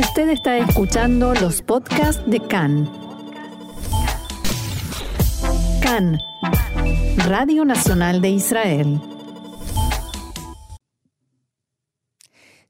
Usted 0.00 0.30
está 0.30 0.56
escuchando 0.56 1.34
los 1.34 1.60
podcasts 1.60 2.22
de 2.26 2.40
CAN. 2.40 2.90
CAN, 5.82 6.18
Radio 7.18 7.66
Nacional 7.66 8.22
de 8.22 8.30
Israel. 8.30 8.98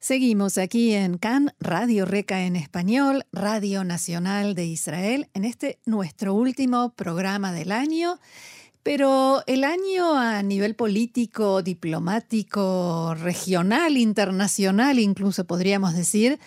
Seguimos 0.01 0.59
aquí 0.59 0.93
en 0.93 1.19
CAN, 1.19 1.53
Radio 1.61 2.05
Reca 2.05 2.43
en 2.43 2.57
español, 2.57 3.25
Radio 3.31 3.85
Nacional 3.85 4.57
de 4.57 4.65
Israel, 4.65 5.29
en 5.33 5.45
este 5.45 5.79
nuestro 5.87 6.35
último 6.35 6.95
programa 6.97 7.53
del 7.53 7.71
año. 7.71 8.19
Pero 8.83 9.43
el 9.47 9.63
año 9.65 10.17
a 10.17 10.43
nivel 10.43 10.75
político, 10.75 11.63
diplomático, 11.63 13.15
regional, 13.15 13.99
internacional, 13.99 14.99
incluso 14.99 15.45
podríamos 15.45 15.95
decir, 15.95 16.41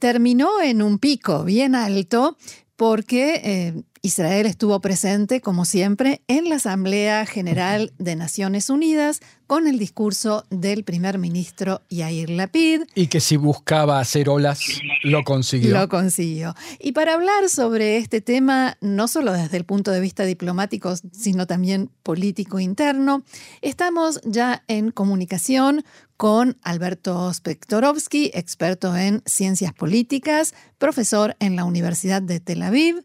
terminó 0.00 0.60
en 0.60 0.82
un 0.82 0.98
pico 0.98 1.44
bien 1.44 1.76
alto 1.76 2.36
porque 2.74 3.40
eh, 3.44 3.82
Israel 4.02 4.46
estuvo 4.46 4.80
presente, 4.80 5.42
como 5.42 5.66
siempre, 5.66 6.22
en 6.26 6.48
la 6.48 6.56
Asamblea 6.56 7.26
General 7.26 7.92
de 7.98 8.16
Naciones 8.16 8.70
Unidas 8.70 9.20
con 9.46 9.66
el 9.66 9.78
discurso 9.78 10.44
del 10.48 10.84
primer 10.84 11.18
ministro 11.18 11.82
Yair 11.90 12.30
Lapid. 12.30 12.82
Y 12.94 13.08
que 13.08 13.20
si 13.20 13.36
buscaba 13.36 14.00
hacer 14.00 14.30
olas, 14.30 14.60
lo 15.02 15.22
consiguió. 15.22 15.78
Lo 15.78 15.88
consiguió. 15.88 16.54
Y 16.78 16.92
para 16.92 17.14
hablar 17.14 17.50
sobre 17.50 17.98
este 17.98 18.22
tema, 18.22 18.78
no 18.80 19.06
solo 19.06 19.34
desde 19.34 19.58
el 19.58 19.64
punto 19.64 19.90
de 19.90 20.00
vista 20.00 20.24
diplomático, 20.24 20.94
sino 21.12 21.46
también 21.46 21.90
político 22.02 22.58
interno, 22.58 23.22
estamos 23.60 24.20
ya 24.24 24.64
en 24.66 24.92
comunicación 24.92 25.84
con 26.16 26.58
Alberto 26.62 27.32
Spektorovsky, 27.34 28.30
experto 28.34 28.96
en 28.96 29.22
ciencias 29.26 29.72
políticas, 29.74 30.54
profesor 30.78 31.36
en 31.40 31.56
la 31.56 31.64
Universidad 31.64 32.22
de 32.22 32.40
Tel 32.40 32.62
Aviv. 32.62 33.04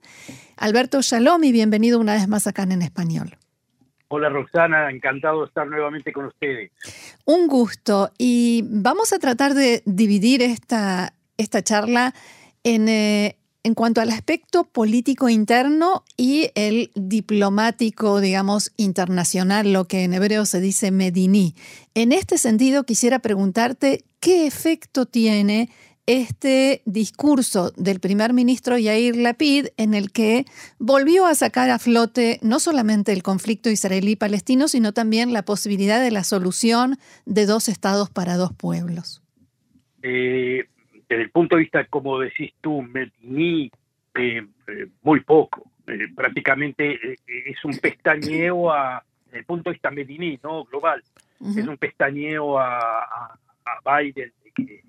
Alberto 0.58 1.02
Shalom 1.02 1.44
y 1.44 1.52
bienvenido 1.52 2.00
una 2.00 2.14
vez 2.14 2.28
más 2.28 2.48
acá 2.48 2.64
en 2.64 2.82
Español. 2.82 3.38
Hola 4.08 4.30
Roxana, 4.30 4.90
encantado 4.92 5.42
de 5.42 5.48
estar 5.48 5.68
nuevamente 5.68 6.14
con 6.14 6.26
ustedes. 6.26 6.72
Un 7.26 7.48
gusto 7.48 8.12
y 8.18 8.64
vamos 8.68 9.12
a 9.14 9.20
tratar 9.20 9.54
de 9.56 9.82
dividir 9.86 10.42
esta, 10.42 11.14
esta 11.38 11.64
charla 11.64 12.14
en, 12.64 12.88
eh, 12.88 13.36
en 13.64 13.74
cuanto 13.74 14.02
al 14.02 14.12
aspecto 14.12 14.64
político 14.64 15.28
interno 15.28 16.04
y 16.18 16.52
el 16.54 16.92
diplomático, 16.94 18.22
digamos, 18.22 18.72
internacional, 18.78 19.74
lo 19.74 19.86
que 19.86 20.04
en 20.04 20.14
hebreo 20.14 20.46
se 20.46 20.62
dice 20.62 20.92
mediní. 20.92 21.56
En 21.96 22.12
este 22.12 22.38
sentido, 22.38 22.84
quisiera 22.84 23.20
preguntarte 23.20 24.06
qué 24.20 24.46
efecto 24.46 25.08
tiene 25.08 25.70
este 26.08 26.82
discurso 26.86 27.72
del 27.72 28.00
primer 28.00 28.34
ministro 28.34 28.78
Yair 28.78 29.16
Lapid 29.16 29.68
en 29.78 29.94
el 29.94 30.12
que 30.12 30.46
volvió 30.78 31.26
a 31.26 31.34
sacar 31.34 31.70
a 31.70 31.80
flote 31.80 32.40
no 32.44 32.60
solamente 32.60 33.12
el 33.12 33.24
conflicto 33.24 33.70
israelí-palestino, 33.70 34.68
sino 34.68 34.94
también 34.94 35.34
la 35.34 35.44
posibilidad 35.44 36.02
de 36.02 36.12
la 36.12 36.24
solución 36.24 36.98
de 37.26 37.46
dos 37.46 37.68
estados 37.70 38.10
para 38.10 38.36
dos 38.36 38.54
pueblos. 38.54 39.24
Eh, 40.04 40.66
desde 41.10 41.24
el 41.24 41.32
punto 41.32 41.56
de 41.56 41.64
vista, 41.64 41.86
como 41.86 42.20
decís 42.20 42.54
tú, 42.62 42.84
Medini, 42.84 43.72
eh, 44.14 44.46
eh, 44.68 44.88
muy 45.02 45.22
poco. 45.22 45.72
prácticamente 46.16 47.00
es 47.28 47.64
un 47.64 47.78
pestañeo 47.78 48.72
a, 48.72 49.04
desde 49.26 49.40
el 49.40 49.46
punto 49.46 49.70
de 49.70 49.74
vista 49.74 49.92
Medini, 49.92 50.40
no 50.44 50.66
global, 50.66 51.04
es 51.42 51.68
un 51.68 51.78
pestañeo 51.78 52.58
a, 52.58 52.80
a, 52.80 53.40
a 53.66 54.02
Biden 54.02 54.32
que 54.56 54.82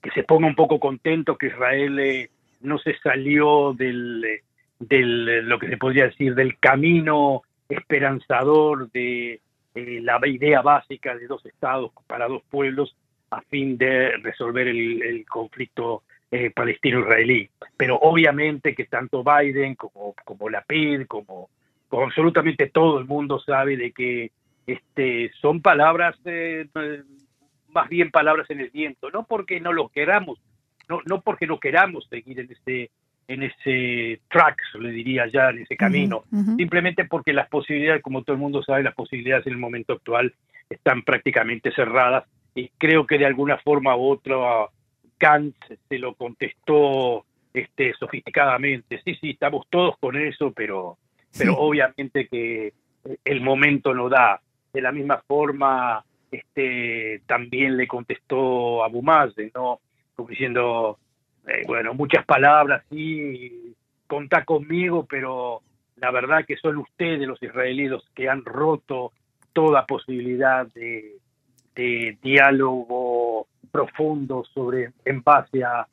que 0.00 0.10
se 0.10 0.24
ponga 0.24 0.46
un 0.46 0.54
poco 0.54 0.78
contento 0.78 1.36
que 1.36 1.48
Israel 1.48 1.98
eh, 1.98 2.30
no 2.60 2.78
se 2.78 2.96
salió 2.98 3.72
del, 3.72 4.24
eh, 4.24 4.42
del, 4.78 5.28
eh, 5.28 5.42
lo 5.42 5.58
que 5.58 5.68
se 5.68 5.76
podría 5.76 6.04
decir, 6.04 6.34
del 6.34 6.58
camino 6.58 7.42
esperanzador 7.68 8.90
de 8.90 9.40
la 9.74 10.20
idea 10.26 10.60
básica 10.60 11.16
de 11.16 11.26
dos 11.26 11.46
estados 11.46 11.92
para 12.06 12.28
dos 12.28 12.42
pueblos 12.50 12.94
a 13.30 13.40
fin 13.40 13.78
de 13.78 14.18
resolver 14.18 14.68
el, 14.68 15.24
conflicto 15.26 16.02
palestino-israelí. 16.54 17.48
Pero 17.78 17.96
obviamente 17.96 18.74
que 18.74 18.84
tanto 18.84 19.24
Biden 19.24 19.74
como, 19.74 20.14
como 20.24 20.50
la 20.50 20.60
PID, 20.60 21.06
como, 21.06 21.48
como 21.88 22.02
absolutamente 22.02 22.68
todo 22.68 22.98
el 22.98 23.06
mundo 23.06 23.38
sabe 23.38 23.78
de 23.78 23.92
que 23.92 24.30
este, 24.66 25.30
son 25.40 25.62
palabras 25.62 26.22
más 27.72 27.88
bien 27.88 28.10
palabras 28.10 28.48
en 28.50 28.60
el 28.60 28.70
viento, 28.70 29.10
no 29.10 29.24
porque 29.24 29.60
no 29.60 29.72
lo 29.72 29.88
queramos, 29.88 30.38
no, 30.88 31.00
no 31.06 31.20
porque 31.20 31.46
no 31.46 31.58
queramos 31.58 32.06
seguir 32.08 32.40
en 32.40 32.50
ese, 32.52 32.90
en 33.28 33.42
ese 33.42 34.20
track, 34.28 34.58
le 34.78 34.90
diría 34.90 35.26
ya, 35.26 35.50
en 35.50 35.60
ese 35.60 35.76
camino, 35.76 36.24
simplemente 36.56 37.04
porque 37.04 37.32
las 37.32 37.48
posibilidades, 37.48 38.02
como 38.02 38.22
todo 38.22 38.34
el 38.34 38.42
mundo 38.42 38.62
sabe, 38.62 38.82
las 38.82 38.94
posibilidades 38.94 39.46
en 39.46 39.54
el 39.54 39.58
momento 39.58 39.94
actual 39.94 40.34
están 40.68 41.02
prácticamente 41.02 41.72
cerradas 41.72 42.24
y 42.54 42.68
creo 42.78 43.06
que 43.06 43.18
de 43.18 43.26
alguna 43.26 43.58
forma 43.58 43.96
u 43.96 44.10
otra 44.10 44.36
Kant 45.18 45.54
se 45.88 45.98
lo 45.98 46.14
contestó 46.14 47.24
este, 47.54 47.94
sofisticadamente. 47.94 49.00
Sí, 49.04 49.14
sí, 49.14 49.30
estamos 49.30 49.66
todos 49.70 49.96
con 49.98 50.16
eso, 50.16 50.52
pero, 50.52 50.98
pero 51.36 51.56
obviamente 51.58 52.26
que 52.28 52.72
el 53.24 53.40
momento 53.40 53.94
no 53.94 54.08
da. 54.08 54.40
De 54.72 54.80
la 54.80 54.90
misma 54.90 55.22
forma, 55.26 56.02
este, 56.32 57.22
también 57.26 57.76
le 57.76 57.86
contestó 57.86 58.82
a 58.82 58.88
Bumazde, 58.88 59.52
¿no? 59.54 59.80
Como 60.16 60.30
diciendo, 60.30 60.98
eh, 61.46 61.62
bueno, 61.66 61.92
muchas 61.92 62.24
palabras, 62.24 62.82
sí, 62.90 63.74
contá 64.06 64.44
conmigo, 64.44 65.06
pero 65.08 65.60
la 65.96 66.10
verdad 66.10 66.44
que 66.46 66.56
son 66.56 66.78
ustedes 66.78 67.28
los 67.28 67.40
israelíes 67.42 67.92
que 68.14 68.28
han 68.28 68.44
roto 68.44 69.12
toda 69.52 69.86
posibilidad 69.86 70.66
de, 70.74 71.18
diálogo 72.22 73.46
profundo 73.70 74.44
sobre 74.52 74.92
en 75.04 75.22
base 75.22 75.62
a, 75.64 75.86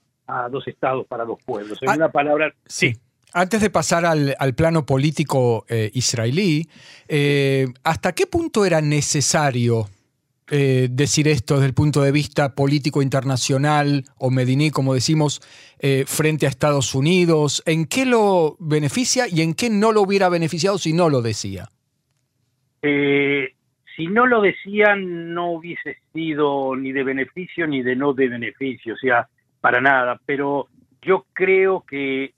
dos 0.51 0.67
estados 0.67 1.07
para 1.07 1.25
dos 1.25 1.39
pueblos. 1.43 1.81
En 1.81 1.89
ah, 1.89 1.95
una 1.95 2.09
palabra, 2.09 2.53
sí. 2.65 2.95
Antes 3.33 3.61
de 3.61 3.69
pasar 3.69 4.05
al, 4.05 4.53
plano 4.55 4.85
político 4.85 5.65
eh, 5.69 5.89
israelí, 5.93 6.67
eh, 7.07 7.67
¿hasta 7.83 8.13
qué 8.13 8.27
punto 8.27 8.63
era 8.63 8.79
necesario 8.81 9.87
eh, 10.51 10.87
decir 10.89 11.27
esto 11.27 11.55
desde 11.55 11.67
el 11.67 11.73
punto 11.73 12.01
de 12.01 12.11
vista 12.11 12.55
político 12.55 13.01
internacional 13.01 14.03
o 14.17 14.31
Mediní, 14.31 14.71
como 14.71 14.95
decimos, 14.95 15.41
eh, 15.79 16.05
frente 16.07 16.45
a 16.45 16.49
Estados 16.49 16.95
Unidos? 16.95 17.61
¿En 17.65 17.85
qué 17.85 18.05
lo 18.05 18.55
beneficia 18.59 19.25
y 19.29 19.41
en 19.41 19.53
qué 19.53 19.69
no 19.69 19.91
lo 19.91 20.01
hubiera 20.01 20.27
beneficiado 20.27 20.77
si 20.77 20.93
no 20.93 21.09
lo 21.09 21.21
decía? 21.21 21.69
Eh, 22.81 23.53
si 23.95 24.07
no 24.07 24.25
lo 24.25 24.41
decía, 24.41 24.95
no 24.95 25.51
hubiese 25.51 25.97
sido 26.13 26.75
ni 26.75 26.93
de 26.93 27.03
beneficio 27.03 27.67
ni 27.67 27.83
de 27.83 27.95
no 27.95 28.13
de 28.13 28.29
beneficio, 28.29 28.95
o 28.95 28.97
sea, 28.97 29.27
para 29.61 29.81
nada. 29.81 30.19
Pero 30.25 30.67
yo 31.01 31.25
creo 31.33 31.81
que 31.81 32.33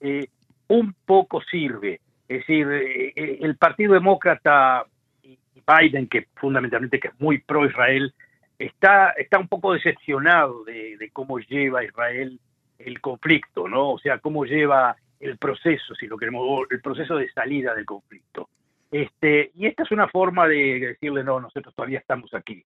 un 0.67 0.95
poco 1.05 1.41
sirve. 1.49 2.01
Es 2.27 2.39
decir, 2.39 2.67
el 3.15 3.55
Partido 3.57 3.93
Demócrata 3.93 4.85
Biden, 5.65 6.07
que 6.07 6.27
fundamentalmente 6.35 6.99
que 6.99 7.09
es 7.09 7.19
muy 7.19 7.39
pro 7.39 7.65
Israel, 7.65 8.13
está, 8.57 9.11
está 9.11 9.39
un 9.39 9.47
poco 9.47 9.73
decepcionado 9.73 10.63
de, 10.63 11.09
cómo 11.13 11.39
lleva 11.39 11.83
Israel 11.83 12.39
el 12.79 13.01
conflicto, 13.01 13.67
¿no? 13.67 13.91
O 13.91 13.99
sea, 13.99 14.19
cómo 14.19 14.45
lleva 14.45 14.95
el 15.19 15.37
proceso, 15.37 15.93
si 15.95 16.07
lo 16.07 16.17
queremos, 16.17 16.65
el 16.69 16.81
proceso 16.81 17.15
de 17.15 17.31
salida 17.31 17.75
del 17.75 17.85
conflicto. 17.85 18.49
Este, 18.91 19.51
y 19.55 19.67
esta 19.67 19.83
es 19.83 19.91
una 19.91 20.07
forma 20.07 20.47
de 20.47 20.79
decirle, 20.79 21.23
no, 21.23 21.39
nosotros 21.39 21.73
todavía 21.75 21.99
estamos 21.99 22.33
aquí. 22.33 22.63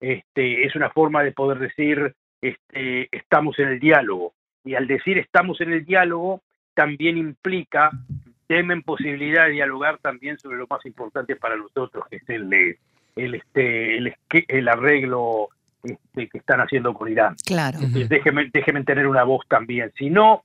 Este, 0.00 0.64
es 0.64 0.74
una 0.76 0.90
forma 0.90 1.22
de 1.22 1.32
poder 1.32 1.58
decir, 1.58 2.14
este, 2.40 3.08
estamos 3.10 3.58
en 3.58 3.68
el 3.68 3.80
diálogo. 3.80 4.34
Y 4.64 4.74
al 4.74 4.86
decir 4.86 5.18
estamos 5.18 5.60
en 5.60 5.72
el 5.72 5.84
diálogo, 5.84 6.42
también 6.74 7.16
implica 7.16 7.90
temen 8.46 8.82
posibilidad 8.82 9.46
de 9.46 9.52
dialogar 9.52 9.98
también 9.98 10.38
sobre 10.38 10.58
lo 10.58 10.66
más 10.68 10.84
importante 10.86 11.36
para 11.36 11.56
nosotros, 11.56 12.04
que 12.10 12.16
es 12.16 12.28
el, 12.28 12.52
el, 13.16 13.34
este, 13.34 13.96
el, 13.98 14.14
el 14.48 14.68
arreglo 14.68 15.48
este, 15.82 16.28
que 16.28 16.38
están 16.38 16.60
haciendo 16.60 16.94
con 16.94 17.10
Irán. 17.10 17.36
Claro. 17.44 17.78
déjenme, 17.80 18.50
déjenme 18.52 18.84
tener 18.84 19.06
una 19.06 19.24
voz 19.24 19.46
también. 19.48 19.92
Si 19.96 20.10
no, 20.10 20.44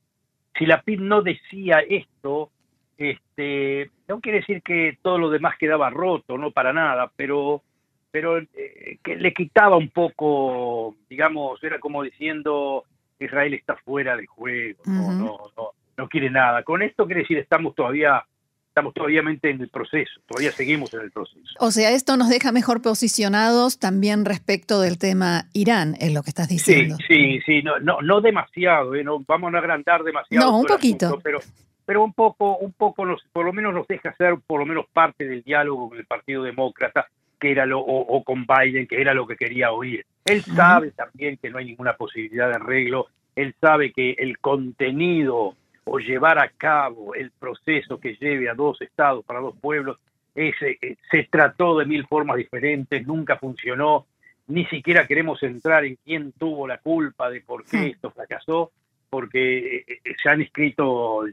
si 0.58 0.66
la 0.66 0.82
PID 0.82 1.00
no 1.00 1.22
decía 1.22 1.80
esto, 1.80 2.52
este, 2.98 3.90
no 4.08 4.20
quiere 4.20 4.40
decir 4.40 4.62
que 4.62 4.98
todo 5.02 5.18
lo 5.18 5.30
demás 5.30 5.58
quedaba 5.58 5.90
roto, 5.90 6.38
no 6.38 6.52
para 6.52 6.74
nada, 6.74 7.12
pero, 7.16 7.64
pero 8.12 8.38
eh, 8.38 9.00
que 9.04 9.16
le 9.16 9.34
quitaba 9.34 9.78
un 9.78 9.90
poco, 9.90 10.96
digamos, 11.10 11.64
era 11.64 11.80
como 11.80 12.04
diciendo 12.04 12.86
Israel 13.20 13.54
está 13.54 13.76
fuera 13.78 14.16
del 14.16 14.28
juego, 14.28 14.82
no, 14.86 15.12
no, 15.14 15.38
no, 15.58 15.72
no 16.02 16.10
quiere 16.10 16.30
nada. 16.30 16.64
Con 16.64 16.82
esto 16.82 17.06
quiere 17.06 17.22
decir 17.22 17.38
estamos 17.38 17.76
todavía 17.76 18.26
estamos 18.72 18.94
todavía 18.94 19.20
en 19.20 19.62
el 19.62 19.68
proceso, 19.68 20.22
todavía 20.26 20.52
seguimos 20.54 20.94
en 20.94 21.02
el 21.02 21.12
proceso. 21.12 21.54
O 21.60 21.72
sea, 21.72 21.92
esto 21.92 22.16
nos 22.16 22.30
deja 22.30 22.54
mejor 22.54 22.82
posicionados 22.82 23.80
también 23.80 24.24
respecto 24.24 24.80
del 24.80 24.98
tema 24.98 25.44
Irán, 25.52 25.96
es 26.00 26.14
lo 26.14 26.24
que 26.24 26.30
estás 26.30 26.48
diciendo. 26.48 26.96
Sí, 27.06 27.06
sí, 27.08 27.42
sí, 27.46 27.62
no, 27.64 27.80
no, 27.80 28.02
no 28.02 28.22
demasiado, 28.22 28.96
¿eh? 28.96 29.04
no 29.04 29.20
vamos 29.28 29.54
a 29.54 29.58
agrandar 29.58 30.04
demasiado. 30.04 30.52
No, 30.52 30.58
un 30.60 30.66
poquito. 30.66 31.20
pero, 31.22 31.40
pero 31.86 32.02
un 32.02 32.14
poco, 32.14 32.58
un 32.60 32.72
poco 32.72 33.06
nos, 33.06 33.22
por 33.34 33.46
lo 33.46 33.52
menos 33.52 33.74
nos 33.74 33.86
deja 33.88 34.16
ser 34.16 34.36
por 34.48 34.62
lo 34.62 34.66
menos 34.66 34.86
parte 34.94 35.26
del 35.26 35.44
diálogo 35.44 35.90
con 35.90 35.98
el 35.98 36.06
Partido 36.06 36.44
Demócrata, 36.44 37.08
que 37.42 37.52
era 37.52 37.66
lo, 37.66 37.82
o, 37.82 38.24
con 38.24 38.46
Biden, 38.46 38.88
que 38.88 39.02
era 39.02 39.14
lo 39.14 39.28
que 39.28 39.36
quería 39.36 39.74
oír. 39.74 40.06
Él 40.24 40.44
sabe 40.44 40.92
también 40.92 41.38
que 41.42 41.50
no 41.50 41.58
hay 41.58 41.66
ninguna 41.66 41.98
posibilidad 41.98 42.48
de 42.48 42.56
arreglo, 42.56 43.08
él 43.36 43.54
sabe 43.60 43.92
que 43.92 44.12
el 44.12 44.40
contenido 44.40 45.56
o 45.94 46.00
llevar 46.00 46.40
a 46.40 46.48
cabo 46.48 47.14
el 47.16 47.32
proceso 47.32 48.00
que 48.00 48.16
lleve 48.16 48.50
a 48.50 48.54
dos 48.54 48.82
estados 48.82 49.26
para 49.26 49.42
dos 49.42 49.56
pueblos, 49.60 49.98
ese, 50.34 50.78
eh, 50.82 50.96
se 51.12 51.28
trató 51.30 51.78
de 51.78 51.86
mil 51.86 52.08
formas 52.08 52.38
diferentes, 52.38 53.06
nunca 53.06 53.38
funcionó, 53.38 54.08
ni 54.48 54.66
siquiera 54.68 55.06
queremos 55.06 55.44
entrar 55.44 55.84
en 55.84 55.98
quién 56.06 56.32
tuvo 56.32 56.66
la 56.66 56.78
culpa 56.78 57.30
de 57.30 57.42
por 57.42 57.66
qué 57.66 57.88
esto 57.88 58.10
fracasó, 58.10 58.72
porque 59.10 59.80
eh, 59.80 59.86
eh, 59.86 60.16
se 60.24 60.30
han 60.30 60.42
escrito 60.42 61.26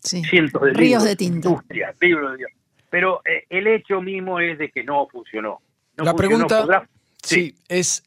cientos 0.00 0.62
de 0.62 0.72
ríos 0.72 0.78
libros, 0.80 1.04
de 1.04 1.16
tinta. 1.16 1.48
Industria, 1.48 1.94
libros 2.00 2.38
de... 2.38 2.46
Pero 2.90 3.22
el 3.48 3.66
hecho 3.68 4.02
mismo 4.02 4.40
es 4.40 4.58
de 4.58 4.68
que 4.70 4.82
no 4.82 5.06
funcionó. 5.06 5.60
la 5.96 6.14
pregunta 6.16 6.88
sí. 7.22 7.54
es 7.68 8.02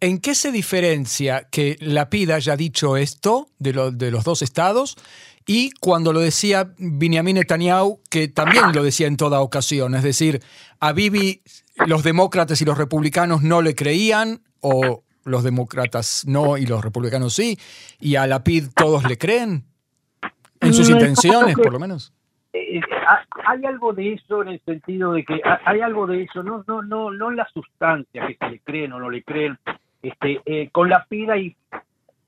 ¿En 0.00 0.20
qué 0.20 0.34
se 0.34 0.52
diferencia 0.52 1.48
que 1.50 1.76
la 1.80 2.10
PID 2.10 2.30
haya 2.30 2.56
dicho 2.56 2.96
esto 2.96 3.48
de, 3.58 3.92
de 3.92 4.10
los 4.10 4.24
dos 4.24 4.42
estados 4.42 4.96
y 5.46 5.70
cuando 5.80 6.12
lo 6.12 6.20
decía 6.20 6.72
Benjamin 6.78 7.36
Netanyahu, 7.36 8.00
que 8.10 8.28
también 8.28 8.72
lo 8.74 8.82
decía 8.82 9.06
en 9.06 9.16
toda 9.16 9.40
ocasión? 9.40 9.94
Es 9.94 10.02
decir, 10.02 10.42
a 10.80 10.92
Bibi 10.92 11.42
los 11.86 12.02
demócratas 12.02 12.60
y 12.62 12.64
los 12.64 12.78
republicanos 12.78 13.42
no 13.42 13.62
le 13.62 13.74
creían 13.74 14.40
o 14.60 15.02
los 15.24 15.42
demócratas 15.42 16.24
no 16.26 16.56
y 16.56 16.66
los 16.66 16.82
republicanos 16.82 17.34
sí, 17.34 17.58
y 18.00 18.16
a 18.16 18.26
la 18.26 18.44
PID 18.44 18.68
todos 18.74 19.04
le 19.04 19.18
creen 19.18 19.64
en 20.60 20.72
sus 20.72 20.88
intenciones, 20.88 21.56
por 21.56 21.72
lo 21.72 21.78
menos. 21.78 22.12
Eh, 22.52 22.80
hay 23.46 23.64
algo 23.66 23.92
de 23.92 24.14
eso 24.14 24.42
en 24.42 24.48
el 24.48 24.60
sentido 24.64 25.12
de 25.12 25.24
que 25.24 25.40
hay 25.64 25.80
algo 25.80 26.06
de 26.06 26.22
eso, 26.22 26.42
no, 26.42 26.64
no, 26.66 26.82
no, 26.82 27.10
no 27.10 27.30
en 27.30 27.36
la 27.36 27.46
sustancia 27.52 28.26
que 28.26 28.36
se 28.38 28.50
le 28.50 28.60
creen 28.60 28.92
o 28.92 28.98
no 28.98 29.10
le 29.10 29.22
creen, 29.22 29.58
este, 30.06 30.40
eh, 30.46 30.68
con 30.70 30.88
la 30.88 31.04
PIDA 31.08 31.36
y 31.36 31.56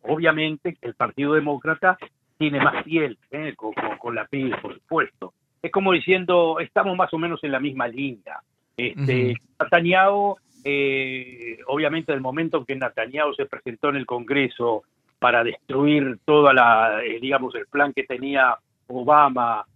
obviamente 0.03 0.77
el 0.83 0.95
Partido 0.95 1.35
Demócrata 1.35 1.97
tiene 2.37 2.61
más 2.61 2.83
piel 2.83 3.17
eh, 3.31 3.55
con, 3.57 4.15
la 4.15 4.27
PIDA, 4.27 4.61
por 4.61 4.75
supuesto. 4.75 5.33
Es 5.63 5.71
como 5.71 5.93
diciendo, 5.93 6.59
estamos 6.61 6.97
más 6.97 7.13
o 7.15 7.19
menos 7.19 7.43
en 7.45 7.53
la 7.53 7.61
misma 7.61 7.87
línea. 7.87 8.41
Este, 8.77 9.35
Netanyahu, 9.61 10.37
eh, 10.65 11.59
obviamente, 11.69 12.13
el 12.13 12.21
momento 12.21 12.59
en 12.59 12.65
que 12.65 12.77
Netanyahu 12.77 13.35
se 13.35 13.47
presentó 13.47 13.91
en 13.91 13.97
el 13.97 14.07
Congreso 14.07 14.83
para 15.21 15.45
destruir 15.45 16.19
toda 16.25 16.53
la, 16.53 17.01
digamos, 17.21 17.55
el 17.55 17.67
plan 17.67 17.93
que 17.93 18.05
tenía 18.05 18.57
Obama 18.89 19.67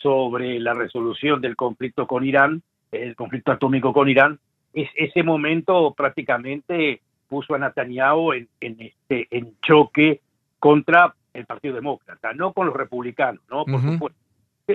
sobre 0.00 0.60
la 0.60 0.74
resolución 0.74 1.40
del 1.40 1.56
conflicto 1.56 2.06
con 2.06 2.24
Irán, 2.24 2.62
el 2.92 3.16
conflicto 3.16 3.50
atómico 3.50 3.92
con 3.92 4.08
Irán, 4.08 4.38
es, 4.72 4.88
ese 4.94 5.24
momento 5.24 5.92
prácticamente 5.96 7.00
puso 7.30 7.54
a 7.54 7.58
Netanyahu 7.58 8.32
en, 8.32 8.48
este, 8.60 9.28
en 9.30 9.54
choque 9.62 10.20
contra 10.58 11.14
el 11.32 11.46
Partido 11.46 11.76
Demócrata, 11.76 12.34
no 12.34 12.52
con 12.52 12.66
los 12.66 12.76
republicanos, 12.76 13.40
¿no? 13.48 13.64
Por 13.64 13.80
supuesto. 13.80 14.18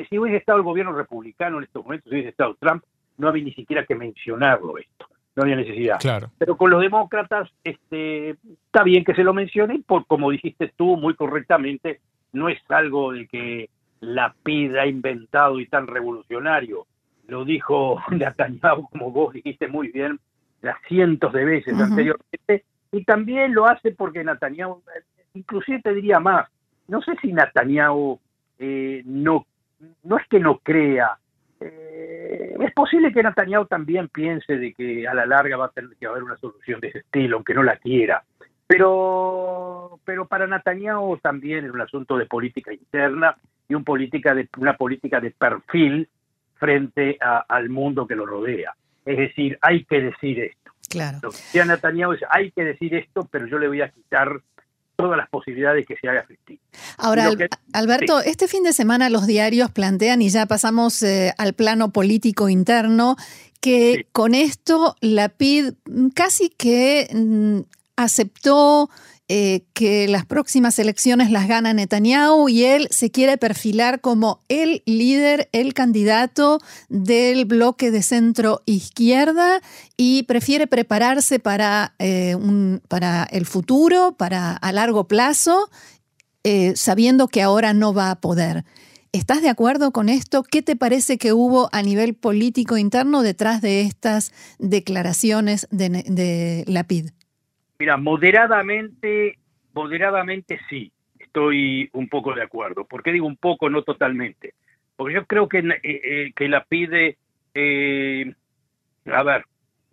Si 0.09 0.17
hubiese 0.17 0.37
estado 0.37 0.57
el 0.57 0.63
gobierno 0.63 0.93
republicano 0.93 1.57
en 1.57 1.65
estos 1.65 1.83
momentos, 1.83 2.09
si 2.09 2.15
hubiese 2.15 2.29
estado 2.29 2.55
Trump, 2.59 2.83
no 3.17 3.27
había 3.27 3.43
ni 3.43 3.53
siquiera 3.53 3.85
que 3.85 3.95
mencionarlo 3.95 4.77
esto, 4.77 5.07
no 5.35 5.43
había 5.43 5.55
necesidad. 5.55 5.99
Claro. 5.99 6.31
Pero 6.37 6.57
con 6.57 6.69
los 6.69 6.81
demócratas, 6.81 7.49
este, 7.63 8.31
está 8.65 8.83
bien 8.83 9.03
que 9.03 9.15
se 9.15 9.23
lo 9.23 9.33
mencionen, 9.33 9.83
por 9.83 10.05
como 10.05 10.31
dijiste 10.31 10.73
tú 10.75 10.97
muy 10.97 11.13
correctamente, 11.13 12.01
no 12.33 12.49
es 12.49 12.59
algo 12.69 13.11
de 13.13 13.27
que 13.27 13.69
la 13.99 14.33
PID 14.43 14.75
ha 14.75 14.87
inventado 14.87 15.59
y 15.59 15.67
tan 15.67 15.87
revolucionario. 15.87 16.87
Lo 17.27 17.45
dijo 17.45 18.01
Netanyahu, 18.11 18.89
como 18.89 19.11
vos 19.11 19.33
dijiste 19.33 19.67
muy 19.67 19.89
bien, 19.89 20.19
cientos 20.87 21.33
de 21.33 21.45
veces 21.45 21.79
anteriormente, 21.79 22.65
y 22.91 23.03
también 23.03 23.53
lo 23.53 23.67
hace 23.67 23.91
porque 23.91 24.23
Netanyahu, 24.23 24.81
inclusive 25.33 25.81
te 25.81 25.93
diría 25.93 26.19
más, 26.19 26.49
no 26.87 27.01
sé 27.01 27.15
si 27.21 27.33
Netanyahu 27.33 28.19
eh, 28.59 29.01
no, 29.05 29.45
no 30.03 30.17
es 30.17 30.27
que 30.27 30.39
no 30.39 30.59
crea, 30.59 31.17
eh, 31.59 32.55
es 32.59 32.73
posible 32.73 33.11
que 33.11 33.23
Netanyahu 33.23 33.65
también 33.65 34.09
piense 34.09 34.57
de 34.57 34.73
que 34.73 35.07
a 35.07 35.13
la 35.13 35.25
larga 35.25 35.57
va 35.57 35.65
a 35.65 35.71
tener 35.71 35.91
que 35.99 36.05
haber 36.05 36.23
una 36.23 36.37
solución 36.37 36.79
de 36.79 36.89
ese 36.89 36.99
estilo, 36.99 37.37
aunque 37.37 37.53
no 37.53 37.63
la 37.63 37.77
quiera. 37.77 38.23
Pero, 38.67 39.99
pero 40.03 40.27
para 40.27 40.47
Netanyahu 40.47 41.17
también 41.17 41.65
es 41.65 41.71
un 41.71 41.81
asunto 41.81 42.17
de 42.17 42.25
política 42.25 42.73
interna 42.73 43.35
y 43.67 43.75
un 43.75 43.83
política 43.83 44.33
de, 44.33 44.49
una 44.57 44.75
política 44.75 45.19
de 45.19 45.31
perfil 45.31 46.09
frente 46.55 47.17
al 47.19 47.69
mundo 47.69 48.07
que 48.07 48.15
lo 48.15 48.25
rodea. 48.25 48.73
Es 49.05 49.17
decir, 49.17 49.57
hay 49.61 49.85
que 49.85 50.01
decir 50.01 50.39
esto. 50.39 50.71
Claro. 50.89 51.19
Lo 51.21 51.31
que 51.31 51.65
Netanyahu 51.65 52.13
es, 52.13 52.21
hay 52.29 52.51
que 52.51 52.63
decir 52.63 52.93
esto, 52.95 53.27
pero 53.31 53.47
yo 53.47 53.57
le 53.57 53.67
voy 53.67 53.81
a 53.81 53.89
quitar 53.89 54.41
todas 54.95 55.17
las 55.17 55.29
posibilidades 55.29 55.85
que 55.85 55.95
se 55.97 56.07
haga 56.07 56.21
efectivo. 56.21 56.61
Ahora, 56.97 57.29
Alberto, 57.73 58.21
este 58.21 58.47
fin 58.47 58.63
de 58.63 58.73
semana 58.73 59.09
los 59.09 59.27
diarios 59.27 59.71
plantean, 59.71 60.21
y 60.21 60.29
ya 60.29 60.45
pasamos 60.45 61.03
eh, 61.03 61.33
al 61.37 61.53
plano 61.53 61.91
político 61.91 62.49
interno, 62.49 63.17
que 63.59 64.07
con 64.11 64.35
esto 64.35 64.95
la 65.01 65.29
PID 65.29 65.73
casi 66.13 66.49
que 66.49 67.07
mm, 67.11 67.61
aceptó 67.95 68.89
eh, 69.27 69.65
que 69.73 70.07
las 70.07 70.23
próximas 70.23 70.77
elecciones 70.77 71.31
las 71.31 71.47
gana 71.47 71.73
Netanyahu 71.73 72.47
y 72.47 72.63
él 72.65 72.87
se 72.91 73.09
quiere 73.09 73.39
perfilar 73.39 73.99
como 73.99 74.43
el 74.49 74.83
líder, 74.85 75.49
el 75.51 75.73
candidato 75.73 76.59
del 76.89 77.45
bloque 77.45 77.89
de 77.89 78.03
centro 78.03 78.61
izquierda 78.67 79.61
y 79.97 80.23
prefiere 80.23 80.67
prepararse 80.67 81.39
para, 81.39 81.95
eh, 81.97 82.37
para 82.87 83.23
el 83.23 83.47
futuro, 83.47 84.15
para 84.15 84.55
a 84.57 84.71
largo 84.71 85.07
plazo, 85.07 85.71
eh, 86.43 86.73
sabiendo 86.75 87.27
que 87.27 87.41
ahora 87.41 87.73
no 87.73 87.95
va 87.95 88.11
a 88.11 88.21
poder. 88.21 88.63
¿Estás 89.11 89.41
de 89.41 89.49
acuerdo 89.49 89.91
con 89.91 90.07
esto? 90.07 90.43
¿Qué 90.43 90.61
te 90.61 90.75
parece 90.75 91.17
que 91.17 91.33
hubo 91.33 91.67
a 91.71 91.81
nivel 91.81 92.13
político 92.13 92.77
interno 92.77 93.23
detrás 93.23 93.59
de 93.61 93.81
estas 93.81 94.31
declaraciones 94.59 95.67
de, 95.71 95.89
de 95.89 96.63
la 96.67 96.83
PID? 96.83 97.09
Mira, 97.77 97.97
moderadamente, 97.97 99.37
moderadamente 99.73 100.59
sí, 100.69 100.91
estoy 101.19 101.89
un 101.93 102.07
poco 102.07 102.33
de 102.33 102.41
acuerdo. 102.41 102.85
¿Por 102.85 103.03
qué 103.03 103.11
digo 103.11 103.27
un 103.27 103.35
poco, 103.35 103.69
no 103.69 103.83
totalmente? 103.83 104.53
Porque 104.95 105.15
yo 105.15 105.25
creo 105.25 105.49
que, 105.49 105.59
eh, 105.59 105.79
eh, 105.83 106.31
que 106.35 106.47
la 106.47 106.63
PIDE, 106.63 107.17
eh, 107.53 108.33
a 109.05 109.23
ver, 109.23 109.43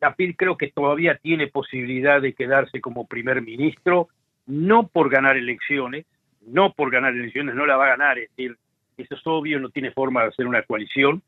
la 0.00 0.14
PID 0.14 0.36
creo 0.36 0.56
que 0.56 0.70
todavía 0.70 1.16
tiene 1.16 1.48
posibilidad 1.48 2.20
de 2.20 2.34
quedarse 2.34 2.80
como 2.80 3.08
primer 3.08 3.42
ministro, 3.42 4.08
no 4.46 4.86
por 4.86 5.10
ganar 5.10 5.36
elecciones, 5.36 6.06
no 6.46 6.72
por 6.72 6.90
ganar 6.90 7.14
elecciones, 7.14 7.54
no 7.56 7.66
la 7.66 7.76
va 7.76 7.86
a 7.86 7.96
ganar, 7.96 8.18
es 8.18 8.30
decir, 8.30 8.56
eso 8.96 9.14
es 9.14 9.26
obvio, 9.26 9.58
no 9.58 9.70
tiene 9.70 9.90
forma 9.90 10.22
de 10.22 10.28
hacer 10.28 10.46
una 10.46 10.62
coalición, 10.62 11.22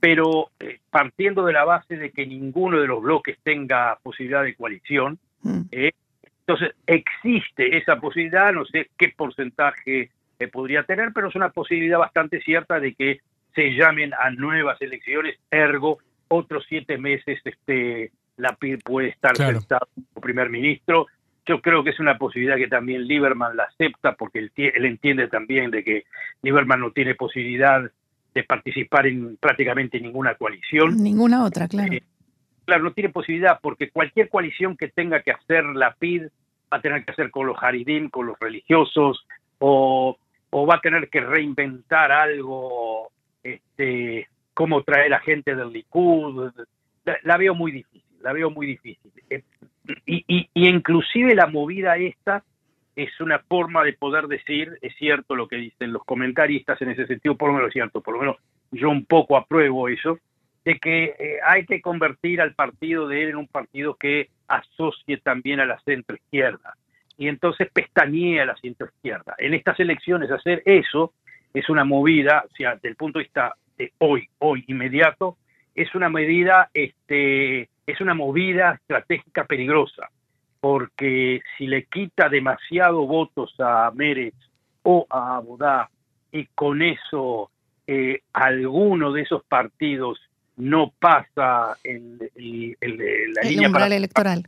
pero 0.00 0.50
partiendo 0.90 1.44
de 1.44 1.52
la 1.52 1.64
base 1.64 1.96
de 1.96 2.10
que 2.10 2.26
ninguno 2.26 2.80
de 2.80 2.86
los 2.86 3.02
bloques 3.02 3.38
tenga 3.42 3.98
posibilidad 4.02 4.42
de 4.42 4.54
coalición, 4.54 5.18
Mm. 5.42 5.62
Eh, 5.72 5.92
entonces, 6.46 6.74
existe 6.86 7.76
esa 7.76 7.96
posibilidad, 8.00 8.52
no 8.52 8.64
sé 8.64 8.90
qué 8.98 9.12
porcentaje 9.16 10.10
eh, 10.38 10.48
podría 10.48 10.82
tener, 10.82 11.12
pero 11.12 11.28
es 11.28 11.34
una 11.34 11.50
posibilidad 11.50 11.98
bastante 11.98 12.40
cierta 12.40 12.80
de 12.80 12.94
que 12.94 13.20
se 13.54 13.70
llamen 13.74 14.12
a 14.14 14.30
nuevas 14.30 14.80
elecciones, 14.80 15.36
ergo, 15.50 15.98
otros 16.28 16.64
siete 16.68 16.98
meses 16.98 17.38
este, 17.44 18.12
la 18.36 18.54
PID 18.56 18.80
puede 18.84 19.08
estar 19.08 19.36
sentado 19.36 19.88
como 19.94 20.22
primer 20.22 20.50
ministro. 20.50 21.06
Yo 21.46 21.60
creo 21.60 21.82
que 21.82 21.90
es 21.90 22.00
una 22.00 22.18
posibilidad 22.18 22.56
que 22.56 22.68
también 22.68 23.06
Lieberman 23.06 23.56
la 23.56 23.64
acepta, 23.64 24.14
porque 24.14 24.38
él, 24.38 24.52
él 24.56 24.84
entiende 24.84 25.28
también 25.28 25.70
de 25.70 25.82
que 25.82 26.04
Lieberman 26.42 26.80
no 26.80 26.90
tiene 26.92 27.14
posibilidad 27.14 27.90
de 28.34 28.44
participar 28.44 29.06
en 29.06 29.36
prácticamente 29.36 30.00
ninguna 30.00 30.34
coalición. 30.36 30.96
Ninguna 31.02 31.44
otra, 31.44 31.66
claro. 31.66 31.92
Eh, 31.92 32.02
no 32.78 32.92
tiene 32.92 33.10
posibilidad 33.10 33.58
porque 33.60 33.90
cualquier 33.90 34.28
coalición 34.28 34.76
que 34.76 34.88
tenga 34.88 35.22
que 35.22 35.32
hacer 35.32 35.64
la 35.64 35.94
PID 35.94 36.24
va 36.72 36.78
a 36.78 36.80
tener 36.80 37.04
que 37.04 37.12
hacer 37.12 37.30
con 37.30 37.46
los 37.46 37.56
haridim, 37.60 38.10
con 38.10 38.26
los 38.26 38.38
religiosos, 38.38 39.26
o, 39.58 40.16
va 40.52 40.76
a 40.76 40.80
tener 40.80 41.08
que 41.08 41.20
reinventar 41.20 42.12
algo, 42.12 43.10
este, 43.42 44.28
cómo 44.54 44.82
traer 44.82 45.14
a 45.14 45.20
gente 45.20 45.54
del 45.54 45.72
Likud. 45.72 46.52
La, 47.24 47.36
veo 47.36 47.54
muy 47.54 47.72
difícil, 47.72 48.02
la 48.20 48.32
veo 48.32 48.50
muy 48.50 48.66
difícil. 48.66 49.12
Eh, 49.28 49.42
y, 50.06 50.24
y, 50.26 50.68
inclusive 50.68 51.34
la 51.34 51.46
movida 51.46 51.96
esta 51.96 52.44
es 52.96 53.20
una 53.20 53.38
forma 53.38 53.84
de 53.84 53.92
poder 53.94 54.26
decir, 54.26 54.78
es 54.82 54.94
cierto 54.96 55.34
lo 55.34 55.48
que 55.48 55.56
dicen 55.56 55.92
los 55.92 56.04
comentaristas 56.04 56.80
en 56.82 56.90
ese 56.90 57.06
sentido, 57.06 57.36
por 57.36 57.50
lo 57.50 57.56
menos 57.56 57.72
cierto, 57.72 58.00
por 58.00 58.14
lo 58.14 58.20
menos 58.20 58.36
yo 58.72 58.90
un 58.90 59.04
poco 59.04 59.36
apruebo 59.36 59.88
eso, 59.88 60.18
de 60.64 60.78
que 60.78 61.04
eh, 61.18 61.38
hay 61.46 61.64
que 61.64 61.80
convertir 61.80 62.40
al 62.40 62.54
partido 62.54 63.08
de 63.08 63.22
él 63.22 63.30
en 63.30 63.36
un 63.36 63.48
partido 63.48 63.94
que 63.94 64.28
asocie 64.48 65.16
también 65.18 65.60
a 65.60 65.64
la 65.64 65.80
centroizquierda 65.80 66.74
y 67.20 67.28
entonces 67.28 67.70
pestañea 67.70 68.44
a 68.44 68.46
la 68.46 68.56
centroizquierda. 68.56 69.34
En 69.36 69.52
estas 69.52 69.78
elecciones 69.78 70.30
hacer 70.30 70.62
eso 70.64 71.12
es 71.52 71.68
una 71.68 71.84
movida, 71.84 72.44
o 72.50 72.56
sea, 72.56 72.76
del 72.76 72.96
punto 72.96 73.18
de 73.18 73.24
vista 73.24 73.54
de 73.76 73.92
hoy, 73.98 74.26
hoy 74.38 74.64
inmediato, 74.68 75.36
es 75.74 75.94
una 75.94 76.08
medida, 76.08 76.70
este, 76.72 77.68
es 77.86 78.00
una 78.00 78.14
movida 78.14 78.72
estratégica 78.72 79.44
peligrosa, 79.44 80.08
porque 80.60 81.40
si 81.56 81.66
le 81.66 81.84
quita 81.84 82.30
demasiado 82.30 83.06
votos 83.06 83.54
a 83.58 83.90
Mérez 83.94 84.34
o 84.82 85.06
a 85.10 85.36
Abodá 85.36 85.90
y 86.32 86.46
con 86.46 86.80
eso 86.80 87.50
eh, 87.86 88.22
alguno 88.32 89.12
de 89.12 89.22
esos 89.22 89.44
partidos 89.44 90.20
no 90.60 90.92
pasa 90.98 91.76
en, 91.84 92.18
la 92.18 93.42
línea 93.48 93.86
electoral. 93.96 94.46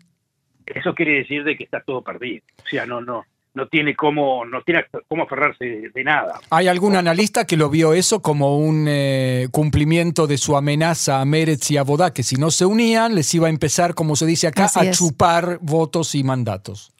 Eso 0.66 0.94
quiere 0.94 1.18
decir 1.18 1.44
de 1.44 1.56
que 1.56 1.64
está 1.64 1.80
todo 1.80 2.02
perdido. 2.02 2.44
O 2.64 2.68
sea, 2.68 2.86
no, 2.86 3.00
no, 3.00 3.24
no 3.54 3.66
tiene 3.66 3.94
cómo, 3.94 4.44
no 4.44 4.62
tiene 4.62 4.84
cómo 5.08 5.24
aferrarse 5.24 5.90
de 5.92 6.04
nada. 6.04 6.40
¿Hay 6.50 6.68
algún 6.68 6.96
analista 6.96 7.46
que 7.46 7.56
lo 7.56 7.68
vio 7.68 7.92
eso 7.92 8.22
como 8.22 8.58
un 8.58 8.86
eh, 8.88 9.48
cumplimiento 9.50 10.26
de 10.26 10.38
su 10.38 10.56
amenaza 10.56 11.20
a 11.20 11.24
Meretz 11.24 11.70
y 11.70 11.76
a 11.76 11.82
Bodá, 11.82 12.12
que 12.12 12.22
si 12.22 12.36
no 12.36 12.50
se 12.50 12.64
unían 12.64 13.14
les 13.14 13.32
iba 13.34 13.48
a 13.48 13.50
empezar, 13.50 13.94
como 13.94 14.16
se 14.16 14.26
dice 14.26 14.46
acá, 14.46 14.68
a 14.74 14.90
chupar 14.90 15.58
votos 15.60 16.14
y 16.14 16.24
mandatos? 16.24 16.92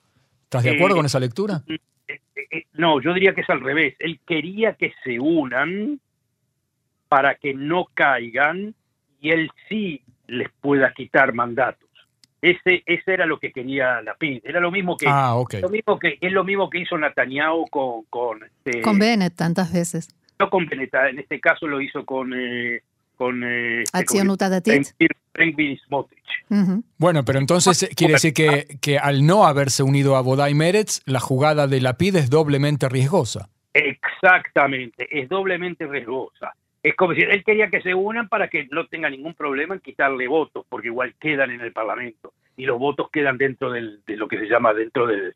¿Estás 0.45 0.65
de 0.65 0.71
eh, 0.71 0.75
acuerdo 0.75 0.97
con 0.97 1.07
esa 1.07 1.21
lectura? 1.21 1.63
Eh, 1.69 2.65
no, 2.75 3.01
yo 3.01 3.15
diría 3.15 3.35
que 3.35 3.41
es 3.41 3.51
al 3.51 3.61
revés. 3.61 3.95
Él 3.99 4.21
quería 4.27 4.75
que 4.75 4.93
se 5.05 5.19
unan 5.19 6.01
para 7.09 7.37
que 7.37 7.55
no 7.55 7.87
caigan 7.95 8.75
y 9.23 9.31
él 9.31 9.51
sí 9.69 10.03
les 10.27 10.49
pueda 10.61 10.93
quitar 10.93 11.33
mandatos. 11.33 11.89
Ese, 12.43 12.83
ese 12.87 13.15
era 13.15 13.25
lo 13.25 13.39
que 13.39 13.53
quería 13.53 14.03
la 14.03 14.15
PID. 14.15 14.41
Era 14.45 14.59
lo 14.59 14.73
mismo 14.73 14.97
que, 14.97 15.07
ah, 15.09 15.41
lo 15.61 15.69
mismo 15.69 15.99
que 15.99 16.19
es 16.21 16.33
lo 16.33 16.43
mismo 16.43 16.69
que 16.69 16.81
hizo 16.81 16.99
Netanyahu 16.99 17.69
con 17.71 18.03
con, 18.11 18.43
este, 18.43 18.83
con 18.83 18.99
Bennett 18.99 19.37
tantas 19.37 19.73
veces. 19.73 20.09
No 20.41 20.51
con 20.51 20.67
Bennett, 20.67 20.93
en 21.11 21.21
este 21.21 21.41
caso 21.41 21.69
lo 21.69 21.81
hizo 21.81 22.05
con 22.05 22.35
eh, 22.35 22.83
con 23.17 23.45
eh, 23.45 23.85
Bueno, 26.99 27.25
pero 27.25 27.39
entonces 27.39 27.89
quiere 27.95 28.15
decir 28.15 28.35
que, 28.35 28.67
que 28.81 28.99
al 28.99 29.25
no 29.25 29.47
haberse 29.47 29.85
unido 29.85 30.17
a 30.17 30.21
Bodai 30.21 30.55
Meretz, 30.55 31.01
la 31.07 31.21
jugada 31.21 31.69
de 31.69 31.81
la 31.81 31.97
PID 31.97 32.17
es 32.17 32.31
doblemente 32.31 32.89
riesgosa. 32.89 33.49
Exactamente, 33.73 35.07
es 35.11 35.29
doblemente 35.29 35.87
riesgosa. 35.87 36.53
Es 36.83 36.97
como 36.97 37.15
si 37.15 37.21
él 37.21 37.45
quería 37.45 37.71
que 37.71 37.81
se 37.81 37.95
unan 37.95 38.29
para 38.29 38.49
que 38.49 38.67
no 38.71 38.87
tenga 38.87 39.09
ningún 39.09 39.35
problema 39.35 39.75
en 39.75 39.81
quitarle 39.81 40.27
votos, 40.27 40.67
porque 40.69 40.89
igual 40.89 41.15
quedan 41.21 41.53
en 41.53 41.61
el 41.61 41.73
Parlamento 41.73 42.33
y 42.57 42.67
los 42.67 42.79
votos 42.79 43.09
quedan 43.11 43.39
dentro 43.39 43.71
de 43.71 44.01
lo 44.07 44.29
que 44.29 44.39
se 44.39 44.47
llama 44.47 44.75
dentro 44.75 45.07
del, 45.07 45.35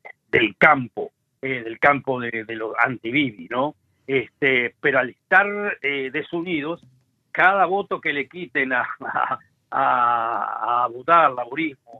campo, 0.59 1.12
eh, 1.41 1.62
del 1.62 1.79
campo 1.79 2.21
de, 2.21 2.45
los 2.49 2.75
anti 2.79 3.49
¿no? 3.49 3.75
Este, 4.07 4.75
pero 4.81 4.99
al 4.99 5.11
estar 5.11 5.79
eh, 5.83 6.11
desunidos, 6.12 6.85
cada 7.33 7.67
voto 7.67 8.00
que 8.00 8.12
le 8.12 8.29
quiten 8.29 8.73
a, 8.73 8.87
a, 9.00 9.38
a, 9.71 10.85
a 10.85 10.88
Budar, 10.88 11.33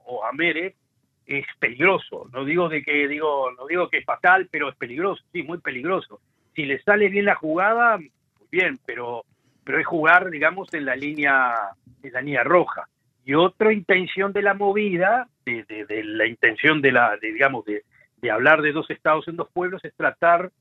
o 0.07 0.25
a 0.25 0.33
Mere 0.33 0.75
es 1.27 1.47
peligroso. 1.59 2.29
No 2.33 2.45
digo 2.45 2.69
de 2.69 2.83
que 2.83 3.09
digo, 3.09 3.51
no 3.53 3.67
digo 3.67 3.89
que 3.89 3.99
es 3.99 4.05
fatal, 4.05 4.49
pero 4.51 4.69
es 4.69 4.77
peligroso, 4.77 5.23
sí, 5.33 5.43
muy 5.43 5.59
peligroso. 5.59 6.21
Si 6.55 6.65
le 6.65 6.81
sale 6.83 7.09
bien 7.09 7.25
la 7.25 7.35
jugada, 7.35 7.99
bien, 8.51 8.79
pero 8.87 9.25
pero 9.67 9.81
es 9.81 9.87
jugar, 9.87 10.31
digamos, 10.31 10.73
en 10.75 10.85
la 10.85 10.95
línea, 10.95 11.53
en 12.01 12.13
la 12.13 12.21
línea 12.21 12.45
roja. 12.45 12.89
Y 13.25 13.35
otra 13.35 13.73
intención 13.73 14.33
de 14.33 14.41
la 14.41 14.55
movida, 14.55 15.27
de, 15.45 15.65
la 16.05 16.25
intención 16.25 16.81
de 16.81 16.93
la, 16.93 17.17
digamos, 17.21 17.65
de, 17.65 17.83
hablar 18.31 18.63
de 18.63 18.71
dos 18.71 18.89
estados 18.91 19.27
en 19.27 19.35
dos 19.35 19.49
pueblos, 19.53 19.85
es 19.85 19.93
tratar 19.95 20.53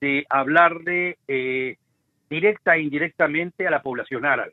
de 0.00 0.26
hablarle 0.28 1.16
eh, 1.26 1.78
directa 2.28 2.76
e 2.76 2.82
indirectamente 2.82 3.66
a 3.66 3.70
la 3.70 3.80
población 3.80 4.26
árabe. 4.26 4.52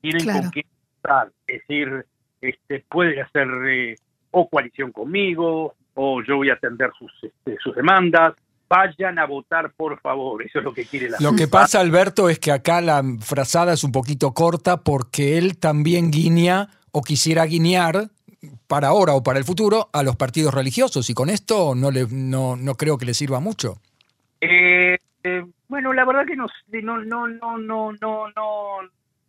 Tienen 0.00 0.24
con 0.24 0.50
quién 0.50 0.66
estar, 0.96 1.30
es 1.46 1.60
decir, 1.60 2.06
este, 2.40 2.84
puede 2.88 3.20
hacer 3.20 3.48
eh, 3.68 3.96
o 4.30 4.48
coalición 4.48 4.92
conmigo, 4.92 5.74
o 5.92 6.22
yo 6.22 6.36
voy 6.38 6.48
a 6.48 6.54
atender 6.54 6.90
sus, 6.98 7.12
este, 7.22 7.58
sus 7.62 7.76
demandas, 7.76 8.34
vayan 8.68 9.18
a 9.18 9.26
votar, 9.26 9.72
por 9.72 10.00
favor. 10.00 10.42
Eso 10.42 10.58
es 10.58 10.64
lo 10.64 10.74
que 10.74 10.84
quiere 10.84 11.10
la 11.10 11.18
Lo 11.20 11.34
que 11.34 11.48
pasa, 11.48 11.80
Alberto, 11.80 12.28
es 12.28 12.38
que 12.38 12.52
acá 12.52 12.80
la 12.80 13.02
frazada 13.20 13.72
es 13.72 13.84
un 13.84 13.92
poquito 13.92 14.32
corta 14.32 14.78
porque 14.78 15.38
él 15.38 15.58
también 15.58 16.10
guiña 16.10 16.68
o 16.92 17.02
quisiera 17.02 17.44
guiñar 17.44 18.10
para 18.66 18.88
ahora 18.88 19.14
o 19.14 19.22
para 19.22 19.38
el 19.38 19.44
futuro 19.44 19.88
a 19.92 20.02
los 20.02 20.16
partidos 20.16 20.54
religiosos 20.54 21.10
y 21.10 21.14
con 21.14 21.30
esto 21.30 21.74
no, 21.74 21.90
le, 21.90 22.06
no, 22.10 22.56
no 22.56 22.74
creo 22.74 22.98
que 22.98 23.06
le 23.06 23.14
sirva 23.14 23.40
mucho. 23.40 23.78
Eh, 24.40 24.98
eh, 25.24 25.44
bueno, 25.68 25.92
la 25.92 26.04
verdad 26.04 26.26
que 26.26 26.36
no, 26.36 26.46
no, 26.82 26.98
no, 26.98 27.26
no, 27.26 27.58
no, 27.58 27.92
no, 27.92 28.28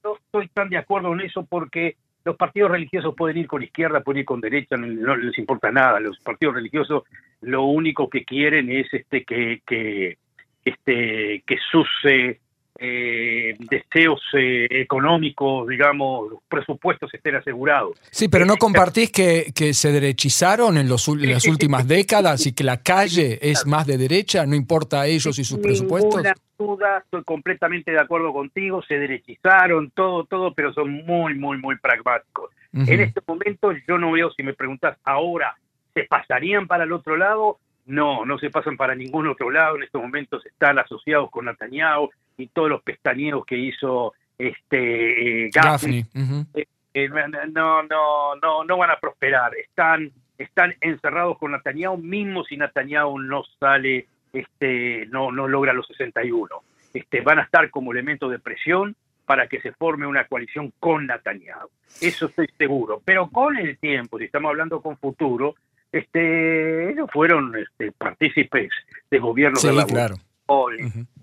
no 0.03 0.15
estoy 0.15 0.47
tan 0.49 0.69
de 0.69 0.77
acuerdo 0.77 1.13
en 1.13 1.21
eso 1.21 1.45
porque 1.45 1.97
los 2.23 2.35
partidos 2.35 2.71
religiosos 2.71 3.15
pueden 3.15 3.37
ir 3.37 3.47
con 3.47 3.63
izquierda, 3.63 4.01
pueden 4.01 4.19
ir 4.19 4.25
con 4.25 4.41
derecha, 4.41 4.75
no, 4.75 5.15
les 5.15 5.37
importa 5.37 5.71
nada. 5.71 5.99
Los 5.99 6.19
partidos 6.19 6.55
religiosos 6.55 7.03
lo 7.41 7.63
único 7.63 8.09
que 8.09 8.23
quieren 8.23 8.71
es 8.71 8.87
este 8.93 9.23
que, 9.23 9.61
que 9.65 10.17
este 10.65 11.43
que 11.45 11.57
sus 11.71 11.87
eh, 12.05 12.39
eh, 12.79 13.55
deseos 13.57 14.21
eh, 14.33 14.67
económicos, 14.69 15.67
digamos, 15.67 16.29
los 16.29 16.39
presupuestos 16.47 17.11
estén 17.11 17.35
asegurados. 17.35 17.97
Sí, 18.11 18.27
pero 18.27 18.45
¿no 18.45 18.55
compartís 18.57 19.11
que, 19.11 19.51
que 19.55 19.73
se 19.73 19.91
derechizaron 19.91 20.77
en, 20.77 20.87
los, 20.87 21.07
las 21.07 21.45
últimas 21.47 21.87
décadas 21.87 22.45
y 22.45 22.53
que 22.53 22.63
la 22.63 22.83
calle 22.83 23.39
es 23.41 23.65
más 23.65 23.87
de 23.87 23.97
derecha, 23.97 24.45
no 24.45 24.55
importa 24.55 25.01
a 25.01 25.07
ellos 25.07 25.39
y 25.39 25.43
sus 25.43 25.59
presupuestos? 25.59 26.23
duda, 26.59 27.03
estoy 27.03 27.23
completamente 27.23 27.91
de 27.91 27.99
acuerdo 27.99 28.33
contigo, 28.33 28.81
se 28.81 28.97
derechizaron, 28.97 29.91
todo, 29.91 30.25
todo, 30.25 30.53
pero 30.55 30.73
son 30.73 31.05
muy, 31.05 31.35
muy, 31.35 31.59
muy 31.59 31.77
pragmáticos. 31.77 32.51
En 32.73 32.99
este 32.99 33.21
momento 33.25 33.71
yo 33.87 33.97
no 33.97 34.11
veo, 34.11 34.31
si 34.31 34.43
me 34.43 34.53
preguntas 34.53 34.97
ahora, 35.03 35.55
¿se 35.97 36.03
pasarían 36.03 36.67
para 36.67 36.83
el 36.83 36.91
otro 36.91 37.17
lado? 37.17 37.57
No, 37.87 38.23
no 38.23 38.37
se 38.37 38.51
pasan 38.51 38.77
para 38.77 38.93
ningún 38.93 39.27
otro 39.27 39.49
lado. 39.49 39.77
En 39.77 39.83
estos 39.83 39.99
momentos 39.99 40.45
están 40.45 40.77
asociados 40.77 41.31
con 41.31 41.45
Netanyahu 41.45 42.11
y 42.37 42.47
todos 42.47 42.69
los 42.69 42.83
pestañeos 42.83 43.43
que 43.47 43.57
hizo 43.57 44.13
este 44.37 45.45
eh, 45.45 45.49
Gaffney. 45.51 46.05
Eh, 46.53 46.67
eh, 46.93 47.09
no, 47.51 47.81
no, 47.81 48.35
no, 48.35 48.63
no 48.63 48.77
van 48.77 48.91
a 48.91 48.99
prosperar. 48.99 49.55
Están, 49.55 50.11
están 50.37 50.75
encerrados 50.81 51.39
con 51.39 51.53
Netanyahu, 51.53 51.97
mismo 51.97 52.43
si 52.43 52.57
Netanyahu 52.57 53.17
no 53.17 53.43
sale 53.59 54.05
este, 54.33 55.07
no, 55.07 55.31
no 55.31 55.47
logra 55.47 55.73
los 55.73 55.87
61. 55.87 56.47
Este, 56.93 57.21
van 57.21 57.39
a 57.39 57.43
estar 57.43 57.71
como 57.71 57.91
elemento 57.91 58.29
de 58.29 58.37
presión 58.37 58.95
para 59.25 59.47
que 59.47 59.61
se 59.61 59.71
forme 59.71 60.05
una 60.05 60.27
coalición 60.27 60.71
con 60.79 61.07
Netanyahu. 61.07 61.69
Eso 62.01 62.27
estoy 62.27 62.47
seguro. 62.55 63.01
Pero 63.03 63.29
con 63.29 63.57
el 63.57 63.79
tiempo, 63.79 64.19
si 64.19 64.25
estamos 64.25 64.49
hablando 64.49 64.79
con 64.81 64.95
futuro, 64.97 65.55
este, 65.91 66.91
ellos 66.91 67.09
fueron 67.11 67.55
este, 67.57 67.91
partícipes 67.91 68.69
de 69.09 69.19
gobiernos 69.19 69.61
de 69.63 69.73
la 69.73 69.85
claro. 69.85 70.15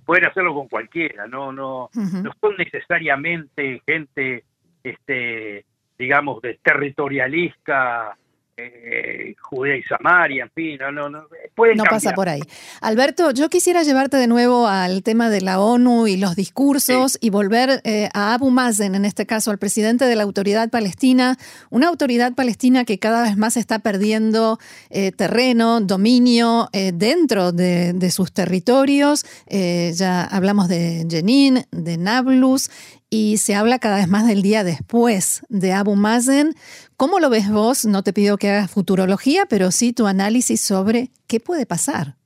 Pueden 0.05 0.27
hacerlo 0.27 0.55
con 0.55 0.69
cualquiera, 0.69 1.27
no, 1.27 1.51
no, 1.51 1.89
no 1.95 2.33
son 2.41 2.57
necesariamente 2.59 3.81
gente, 3.87 4.45
este, 4.83 5.65
digamos, 5.99 6.43
de 6.43 6.59
territorialista 6.63 8.17
eh, 8.57 9.35
Judea 9.41 9.77
y 9.77 9.83
Samaria, 9.83 10.45
en 10.45 10.51
fin, 10.51 10.79
no, 10.79 10.93
no, 10.93 11.09
no, 11.09 11.27
no 11.27 11.85
pasa 11.85 12.13
por 12.13 12.29
ahí. 12.29 12.41
Alberto, 12.81 13.33
yo 13.33 13.49
quisiera 13.49 13.83
llevarte 13.83 14.17
de 14.17 14.29
nuevo 14.29 14.69
al 14.69 15.03
tema 15.03 15.29
de 15.29 15.41
la 15.41 15.59
ONU 15.59 16.07
y 16.07 16.17
los 16.17 16.37
discursos 16.37 17.19
y 17.21 17.31
volver 17.31 17.81
eh, 17.83 18.09
a 18.15 18.35
Abu 18.35 18.51
Mazen, 18.51 18.95
en 18.95 19.05
este 19.05 19.27
caso 19.27 19.51
al 19.51 19.59
presidente 19.59 20.05
de 20.05 20.15
la 20.15 20.23
autoridad 20.23 20.71
palestina, 20.71 21.37
una 21.71 21.89
autoridad 21.89 22.35
palestina 22.35 22.85
que 22.85 23.01
cada 23.01 23.25
vez 23.25 23.37
más 23.37 23.57
está 23.57 23.81
perdiendo 23.81 24.61
eh, 24.91 25.11
terreno, 25.11 25.81
dominio 25.81 26.69
dentro 26.73 27.51
de, 27.51 27.93
de, 27.93 28.11
sus 28.11 28.33
territorios. 28.33 29.25
ya 29.49 30.25
hablamos 30.25 30.69
de 30.69 31.07
Jenin, 31.11 31.65
de 31.73 31.97
Nablus 31.97 32.71
y 33.15 33.37
se 33.37 33.55
habla 33.55 33.79
cada 33.79 33.99
vez 33.99 34.09
más 34.09 34.27
del 34.27 34.43
día 34.43 34.65
después 34.65 35.47
de 35.49 35.73
Abu 35.73 35.95
Mazen. 35.95 36.55
¿Cómo 36.97 37.21
lo 37.21 37.31
ves 37.31 37.49
vos? 37.49 37.85
No 37.85 38.03
te 38.03 38.13
pido 38.13 38.39
que 38.39 38.51
hagas 38.51 38.73
futurología, 38.73 39.47
pero 39.49 39.71
sí 39.71 39.93
tu 39.93 40.09
análisis 40.09 40.61
sobre 40.61 41.11
qué 41.29 41.39
puede 41.39 41.65
pasar. 41.65 42.17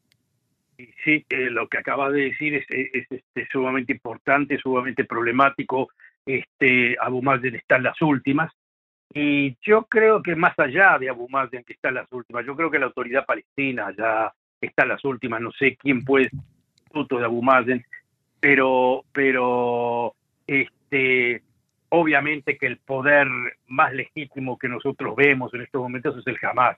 Sí, 1.04 1.26
eh, 1.28 1.50
lo 1.50 1.68
que 1.68 1.76
acabas 1.76 2.14
de 2.14 2.30
decir 2.30 2.54
es, 2.54 3.48
sumamente 3.52 3.92
importante, 3.92 4.56
sumamente 4.56 5.04
problemático. 5.04 5.90
Este, 6.24 6.96
Abu 6.98 7.20
Mazen 7.20 7.56
está 7.56 7.76
en 7.76 7.82
las 7.82 8.00
últimas. 8.00 8.50
Y 9.12 9.58
yo 9.60 9.84
creo 9.90 10.22
que 10.22 10.36
más 10.36 10.58
allá 10.58 10.96
de 10.98 11.10
Abu 11.10 11.28
Mazen, 11.28 11.64
que 11.64 11.74
está 11.74 11.90
en 11.90 11.96
las 11.96 12.10
últimas, 12.12 12.46
yo 12.46 12.56
creo 12.56 12.70
que 12.70 12.78
la 12.78 12.86
autoridad 12.86 13.26
palestina 13.26 13.92
ya 13.94 14.32
está 14.58 14.84
en 14.84 14.88
las 14.88 15.04
últimas. 15.04 15.42
No 15.42 15.52
sé 15.52 15.76
quién 15.76 16.02
puede 16.02 16.30
fruto 16.90 17.18
de 17.18 17.26
Abu 17.26 17.42
Mazen, 17.42 17.84
pero, 18.40 19.04
pero 19.12 20.14
este, 20.48 21.42
obviamente 21.90 22.58
que 22.58 22.66
el 22.66 22.78
poder 22.78 23.28
más 23.68 23.92
legítimo 23.92 24.58
que 24.58 24.68
nosotros 24.68 25.14
vemos 25.14 25.52
en 25.54 25.60
estos 25.60 25.80
momentos 25.80 26.16
es 26.16 26.26
el 26.26 26.38
Hamas. 26.42 26.76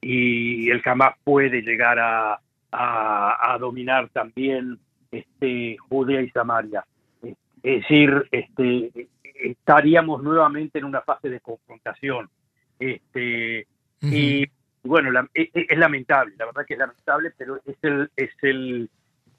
Y 0.00 0.70
el 0.70 0.82
Hamas 0.84 1.14
puede 1.22 1.60
llegar 1.60 1.98
a, 1.98 2.40
a, 2.72 3.58
dominar 3.60 4.08
también 4.08 4.78
este, 5.10 5.76
Judea 5.88 6.22
y 6.22 6.30
Samaria. 6.30 6.84
Es 7.22 7.82
decir, 7.82 8.26
este, 8.30 9.08
estaríamos 9.34 10.22
nuevamente 10.22 10.78
en 10.78 10.86
una 10.86 11.02
fase 11.02 11.28
de 11.28 11.40
confrontación. 11.40 12.30
Este, 12.78 13.66
Y 14.00 14.46
bueno, 14.82 15.28
e, 15.34 15.50
e, 15.54 15.66
es, 15.68 15.78
lamentable, 15.78 16.34
la 16.38 16.46
verdad 16.46 16.64
que 16.66 16.72
es 16.72 16.80
lamentable, 16.80 17.32
pero 17.36 17.60
es 17.66 17.76
el, 17.82 18.10
es 18.16 18.30
el, 18.40 18.88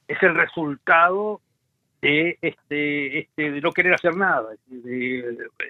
es 0.08 0.22
el 0.22 0.36
resultado 0.36 1.42
de, 2.02 2.38
este, 2.42 3.20
este, 3.20 3.52
de 3.52 3.62
no 3.62 3.72
querer 3.72 3.94
hacer 3.94 4.16
nada. 4.16 4.50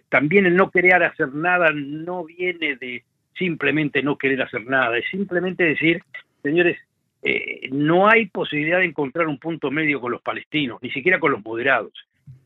también 0.09 0.45
el 0.45 0.55
no 0.55 0.71
querer 0.71 1.03
hacer 1.03 1.33
nada 1.33 1.71
no 1.73 2.23
viene 2.23 2.75
de 2.77 3.03
simplemente 3.38 4.01
no 4.01 4.17
querer 4.17 4.41
hacer 4.41 4.65
nada, 4.65 4.97
es 4.97 5.05
simplemente 5.09 5.63
decir, 5.63 6.03
señores, 6.43 6.77
eh, 7.23 7.69
no 7.71 8.09
hay 8.09 8.27
posibilidad 8.27 8.79
de 8.79 8.85
encontrar 8.85 9.27
un 9.27 9.39
punto 9.39 9.71
medio 9.71 10.01
con 10.01 10.11
los 10.11 10.21
palestinos, 10.21 10.81
ni 10.81 10.91
siquiera 10.91 11.19
con 11.19 11.31
los 11.31 11.43
moderados. 11.43 11.93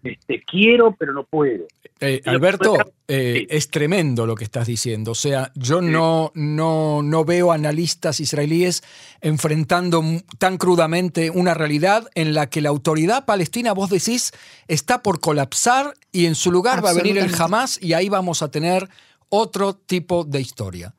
Este, 0.06 0.44
quiero, 0.44 0.96
pero 0.98 1.14
no 1.14 1.24
puedo. 1.24 1.66
Eh, 2.00 2.22
Alberto, 2.26 2.78
eh, 3.08 3.48
es 3.50 3.72
tremendo 3.72 4.28
lo 4.28 4.36
que 4.36 4.44
estás 4.44 4.68
diciendo. 4.68 5.12
O 5.12 5.16
sea, 5.16 5.52
yo 5.56 5.82
no, 5.82 6.32
no, 6.36 7.02
no 7.02 7.26
veo 7.26 7.52
analistas 7.52 8.20
israelíes 8.20 8.84
enfrentando 9.22 10.04
tan 10.38 10.60
crudamente 10.60 11.32
una 11.32 11.56
realidad 11.56 12.08
en 12.14 12.36
la 12.36 12.50
que 12.52 12.62
la 12.62 12.70
autoridad 12.70 13.26
palestina, 13.26 13.74
vos 13.74 13.90
decís, 13.90 14.32
está 14.68 15.02
por 15.02 15.20
colapsar 15.20 15.96
y 16.12 16.28
en 16.28 16.36
su 16.36 16.52
lugar 16.52 16.86
va 16.86 16.92
a 16.92 16.96
venir 16.96 17.18
el 17.18 17.34
Hamas 17.34 17.82
y 17.82 17.94
ahí 17.94 18.08
vamos 18.08 18.44
a 18.44 18.52
tener 18.52 18.88
otro 19.30 19.74
tipo 19.74 20.24
de 20.24 20.40
historia. 20.40 20.94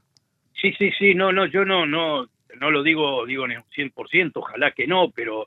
Sí, 0.61 0.73
sí, 0.77 0.91
sí, 0.99 1.15
no, 1.15 1.31
no, 1.31 1.47
yo 1.47 1.65
no, 1.65 1.87
no, 1.87 2.27
no 2.59 2.71
lo 2.73 2.83
digo, 2.83 3.25
digo 3.25 3.45
en 3.45 3.59
un 3.59 3.65
100%, 3.77 4.33
ojalá 4.35 4.73
que 4.73 4.89
no, 4.89 5.13
pero 5.15 5.47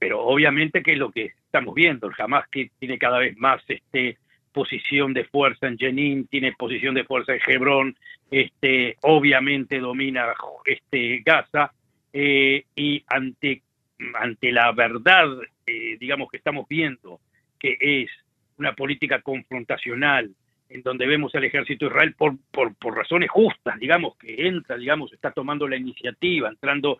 pero 0.00 0.22
obviamente 0.22 0.82
que 0.82 0.92
es 0.92 0.98
lo 0.98 1.12
que 1.12 1.34
estamos 1.50 1.74
viendo, 1.74 2.06
el 2.06 2.14
Hamas 2.16 2.48
que 2.48 2.70
tiene 2.78 2.96
cada 2.96 3.18
vez 3.18 3.36
más 3.36 3.60
este 3.66 4.18
posición 4.52 5.12
de 5.12 5.24
fuerza 5.24 5.66
en 5.66 5.78
Jenin, 5.78 6.26
tiene 6.28 6.52
posición 6.52 6.94
de 6.94 7.04
fuerza 7.04 7.34
en 7.34 7.40
Hebrón, 7.44 7.96
este, 8.30 8.96
obviamente 9.02 9.78
domina 9.78 10.26
este, 10.64 11.22
Gaza, 11.24 11.72
eh, 12.12 12.64
y 12.74 13.02
ante, 13.08 13.62
ante 14.14 14.52
la 14.52 14.72
verdad, 14.72 15.26
eh, 15.66 15.96
digamos, 15.98 16.30
que 16.30 16.36
estamos 16.36 16.66
viendo, 16.68 17.20
que 17.58 17.76
es 17.80 18.10
una 18.58 18.74
política 18.74 19.20
confrontacional, 19.22 20.30
en 20.68 20.82
donde 20.82 21.06
vemos 21.06 21.34
al 21.34 21.44
ejército 21.44 21.86
Israel 21.86 22.14
por, 22.16 22.36
por, 22.52 22.74
por 22.76 22.96
razones 22.96 23.28
justas, 23.30 23.78
digamos, 23.78 24.16
que 24.16 24.46
entra, 24.46 24.76
digamos, 24.76 25.12
está 25.12 25.32
tomando 25.32 25.66
la 25.66 25.76
iniciativa, 25.76 26.48
entrando 26.48 26.98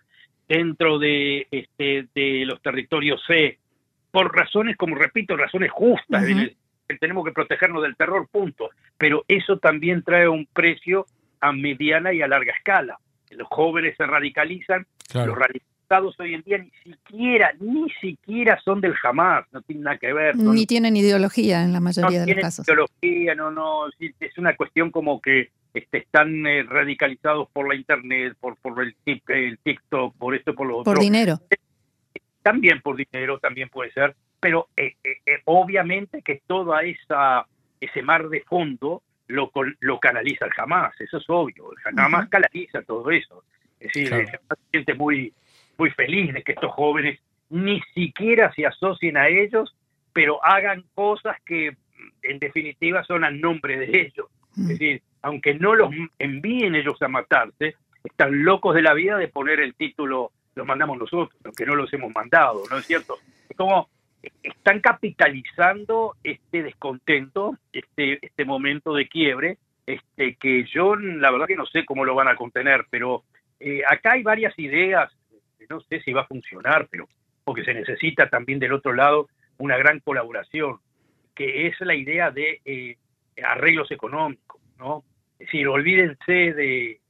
dentro 0.49 0.99
de, 0.99 1.47
este, 1.52 2.09
de 2.12 2.45
los 2.45 2.61
territorios 2.61 3.23
C, 3.25 3.60
por 4.11 4.35
razones, 4.35 4.76
como 4.76 4.97
repito, 4.97 5.37
razones 5.37 5.71
justas, 5.71 6.25
tenemos 6.99 7.25
que 7.25 7.33
protegernos 7.33 7.83
del 7.83 7.97
terror, 7.97 8.26
punto. 8.31 8.71
Pero 8.99 9.25
eso 9.29 9.59
también 9.59 10.02
trae 10.02 10.29
un 10.29 10.47
precio 10.47 11.07
a 11.40 11.52
mediana 11.52 12.12
y 12.12 12.23
a 12.23 12.29
larga 12.29 12.52
escala. 12.52 12.99
Los 13.31 13.49
jóvenes 13.49 13.95
se 13.97 14.07
radicalizan, 14.07 14.87
los 15.14 15.38
radicalizados 15.38 16.19
hoy 16.19 16.35
en 16.35 16.43
día 16.43 16.59
ni 16.59 16.71
siquiera, 16.85 17.52
ni 17.59 17.88
siquiera 18.00 18.61
son 18.64 18.81
del 18.81 18.95
jamás, 18.95 19.45
no 19.52 19.62
tienen 19.62 19.85
nada 19.85 19.99
que 19.99 20.12
ver. 20.12 20.37
Ni 20.37 20.67
tienen 20.67 20.97
ideología 20.97 21.62
en 21.62 21.73
la 21.73 21.81
mayoría 21.81 22.21
de 22.21 22.35
los 22.35 22.43
casos. 22.43 22.67
ideología, 22.67 23.35
no, 23.35 23.50
no, 23.50 23.88
es 23.99 24.38
una 24.38 24.57
cuestión 24.57 24.90
como 24.90 25.21
que 25.21 25.50
este, 25.75 25.99
están 25.99 26.47
eh, 26.47 26.64
radicalizados 26.64 27.49
por 27.52 27.69
la 27.69 27.76
internet, 27.76 28.35
por, 28.40 28.57
por 28.57 28.83
el, 28.83 28.95
el 29.05 29.59
TikTok, 29.59 30.14
por 30.17 30.35
esto, 30.35 30.55
por 30.55 30.67
lo 30.67 30.79
otro. 30.79 30.93
Por 30.93 31.00
dinero. 31.00 31.40
También 32.42 32.80
por 32.80 32.97
dinero, 32.97 33.38
también 33.38 33.68
puede 33.68 33.92
ser, 33.92 34.14
pero 34.40 34.68
eh, 34.76 34.94
eh, 35.04 35.43
obviamente 35.45 36.23
que 36.23 36.43
toda 36.47 36.82
esa 36.82 37.47
ese 37.80 38.02
mar 38.02 38.28
de 38.28 38.43
fondo 38.43 39.02
lo, 39.26 39.50
lo 39.80 40.00
canaliza 40.00 40.45
el 40.45 40.52
jamás, 40.52 40.99
eso 41.00 41.17
es 41.17 41.25
obvio, 41.28 41.73
el 41.73 41.97
jamás 41.97 42.28
canaliza 42.28 42.82
todo 42.82 43.10
eso. 43.10 43.45
Es 43.78 43.93
decir, 43.93 44.08
se 44.08 44.38
siente 44.71 44.95
muy, 44.95 45.32
muy 45.78 45.91
feliz 45.91 46.34
de 46.34 46.43
que 46.43 46.52
estos 46.52 46.73
jóvenes 46.73 47.19
ni 47.49 47.80
siquiera 47.95 48.52
se 48.52 48.67
asocien 48.67 49.17
a 49.17 49.28
ellos, 49.28 49.75
pero 50.12 50.45
hagan 50.45 50.84
cosas 50.95 51.36
que 51.47 51.76
en 52.23 52.38
definitiva 52.38 53.02
son 53.04 53.25
a 53.25 53.30
nombre 53.30 53.78
de 53.78 54.00
ellos. 54.02 54.26
Es 54.56 54.69
decir, 54.69 55.02
aunque 55.23 55.54
no 55.54 55.75
los 55.75 55.91
envíen 56.19 56.75
ellos 56.75 57.00
a 57.00 57.08
matarse, 57.08 57.76
están 58.04 58.45
locos 58.45 58.75
de 58.75 58.82
la 58.82 58.95
vida 58.95 59.17
de 59.17 59.28
poner 59.28 59.60
el 59.60 59.75
título, 59.75 60.32
los 60.54 60.67
mandamos 60.67 60.99
nosotros, 60.99 61.39
aunque 61.45 61.67
no 61.67 61.75
los 61.75 61.93
hemos 61.93 62.13
mandado, 62.13 62.63
¿no 62.71 62.78
es 62.78 62.86
cierto? 62.86 63.19
Es 63.49 63.56
como 63.56 63.89
están 64.43 64.80
capitalizando 64.80 66.17
este 66.23 66.63
descontento, 66.63 67.56
este, 67.73 68.25
este 68.25 68.45
momento 68.45 68.95
de 68.95 69.08
quiebre, 69.08 69.58
este, 69.86 70.36
que 70.36 70.65
yo 70.73 70.97
la 70.97 71.30
verdad 71.30 71.47
que 71.47 71.56
no 71.56 71.67
sé 71.67 71.84
cómo 71.84 72.04
lo 72.04 72.15
van 72.15 72.28
a 72.28 72.36
contener, 72.36 72.84
pero 72.91 73.25
eh, 73.58 73.82
acá 73.89 74.13
hay 74.13 74.23
varias 74.23 74.58
ideas, 74.58 75.10
no 75.69 75.80
sé 75.80 76.00
si 76.02 76.13
va 76.13 76.23
a 76.23 76.26
funcionar, 76.26 76.89
pero 76.91 77.06
porque 77.45 77.65
se 77.65 77.75
necesita 77.75 78.28
también 78.28 78.58
del 78.58 78.73
otro 78.73 78.93
lado 78.93 79.28
una 79.58 79.76
gran 79.76 80.00
colaboración, 80.00 80.78
que 81.34 81.67
es 81.67 81.80
la 81.80 81.95
idea 81.95 82.30
de 82.30 82.60
eh, 82.65 82.97
arreglos 83.43 83.91
económicos, 83.91 84.60
¿no? 84.78 85.04
Es 85.39 85.47
decir, 85.47 85.69
olvídense 85.69 86.52
de, 86.52 87.00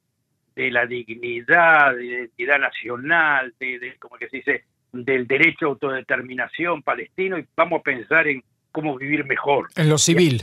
la 0.56 0.86
dignidad, 0.86 1.94
de 1.94 2.04
la 2.04 2.10
identidad 2.12 2.58
nacional, 2.58 3.54
de, 3.58 3.96
como 3.98 4.16
que 4.16 4.28
se 4.28 4.38
dice, 4.38 4.64
del 4.92 5.26
derecho 5.26 5.66
a 5.66 5.68
autodeterminación 5.70 6.82
palestino 6.82 7.38
y 7.38 7.46
vamos 7.56 7.80
a 7.80 7.82
pensar 7.82 8.26
en 8.28 8.42
cómo 8.72 8.96
vivir 8.96 9.24
mejor. 9.24 9.68
En 9.76 9.88
lo 9.88 9.98
civil. 9.98 10.42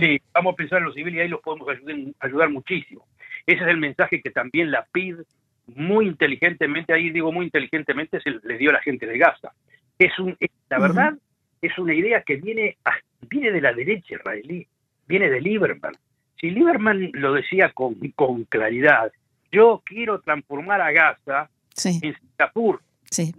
Sí, 0.00 0.20
vamos 0.32 0.54
a 0.54 0.56
pensar 0.56 0.78
en 0.78 0.84
lo 0.86 0.92
civil 0.92 1.14
y 1.14 1.20
ahí 1.20 1.28
los 1.28 1.40
podemos 1.40 1.68
ayudar, 2.20 2.50
muchísimo. 2.50 3.06
Ese 3.46 3.62
es 3.62 3.68
el 3.68 3.78
mensaje 3.78 4.20
que 4.22 4.30
también 4.30 4.70
la 4.70 4.86
PID 4.92 5.16
muy 5.74 6.06
inteligentemente, 6.06 6.92
ahí 6.92 7.10
digo 7.10 7.32
muy 7.32 7.46
inteligentemente, 7.46 8.20
se 8.20 8.30
le 8.42 8.58
dio 8.58 8.70
a 8.70 8.74
la 8.74 8.82
gente 8.82 9.06
de 9.06 9.18
Gaza. 9.18 9.52
Es 9.98 10.18
un, 10.18 10.36
la 10.68 10.78
verdad, 10.78 11.14
es 11.60 11.76
una 11.78 11.94
idea 11.94 12.22
que 12.22 12.36
viene, 12.36 12.76
viene 13.28 13.52
de 13.52 13.60
la 13.60 13.72
derecha 13.72 14.16
israelí, 14.16 14.66
viene 15.06 15.30
de 15.30 15.40
Lieberman. 15.40 15.94
Si 16.40 16.50
Lieberman 16.50 17.10
lo 17.12 17.34
decía 17.34 17.70
con, 17.72 17.94
con 18.14 18.44
claridad, 18.44 19.12
yo 19.52 19.82
quiero 19.84 20.20
transformar 20.20 20.80
a 20.80 20.90
Gaza 20.90 21.50
en 21.84 22.00
Singapur, 22.00 22.80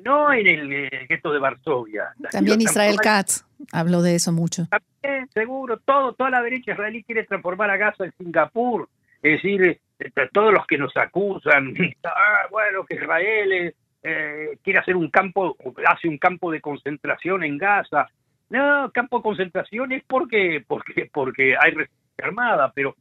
no 0.04 0.32
en 0.32 0.48
el 0.48 0.72
eh, 0.72 1.06
gueto 1.10 1.34
de 1.34 1.40
Varsovia. 1.40 2.14
También 2.32 2.62
Israel 2.62 2.98
Katz 3.02 3.44
habló 3.72 4.02
de 4.02 4.16
eso 4.16 4.32
mucho. 4.32 4.68
También, 4.70 5.28
seguro, 5.34 5.78
todo, 5.78 6.14
toda 6.14 6.30
la 6.30 6.42
derecha 6.42 6.74
israelí 6.74 7.04
quiere 7.04 7.24
transformar 7.24 7.72
a 7.72 7.78
Gaza 7.78 8.06
en 8.06 8.14
Singapur. 8.18 8.88
Es 9.22 9.42
decir, 9.42 9.80
eh, 10.00 10.12
todos 10.32 10.54
los 10.54 10.66
que 10.68 10.78
nos 10.78 10.96
acusan, 10.96 11.74
ah, 12.04 12.48
bueno, 12.52 12.86
que 12.86 12.96
Israel 12.96 13.74
eh, 14.04 14.58
quiere 14.62 14.80
hacer 14.80 14.96
un 14.96 15.10
campo, 15.10 15.58
hace 15.88 16.08
un 16.08 16.18
campo 16.20 16.52
de 16.52 16.62
concentración 16.62 17.44
en 17.44 17.58
Gaza. 17.58 18.08
No, 18.50 18.92
campo 18.92 19.18
de 19.18 19.24
concentración 19.24 19.92
es 19.94 20.04
porque, 20.06 20.64
porque, 20.68 21.10
porque 21.12 21.56
hay 21.60 21.74
armada, 22.22 22.72
pero 22.76 22.96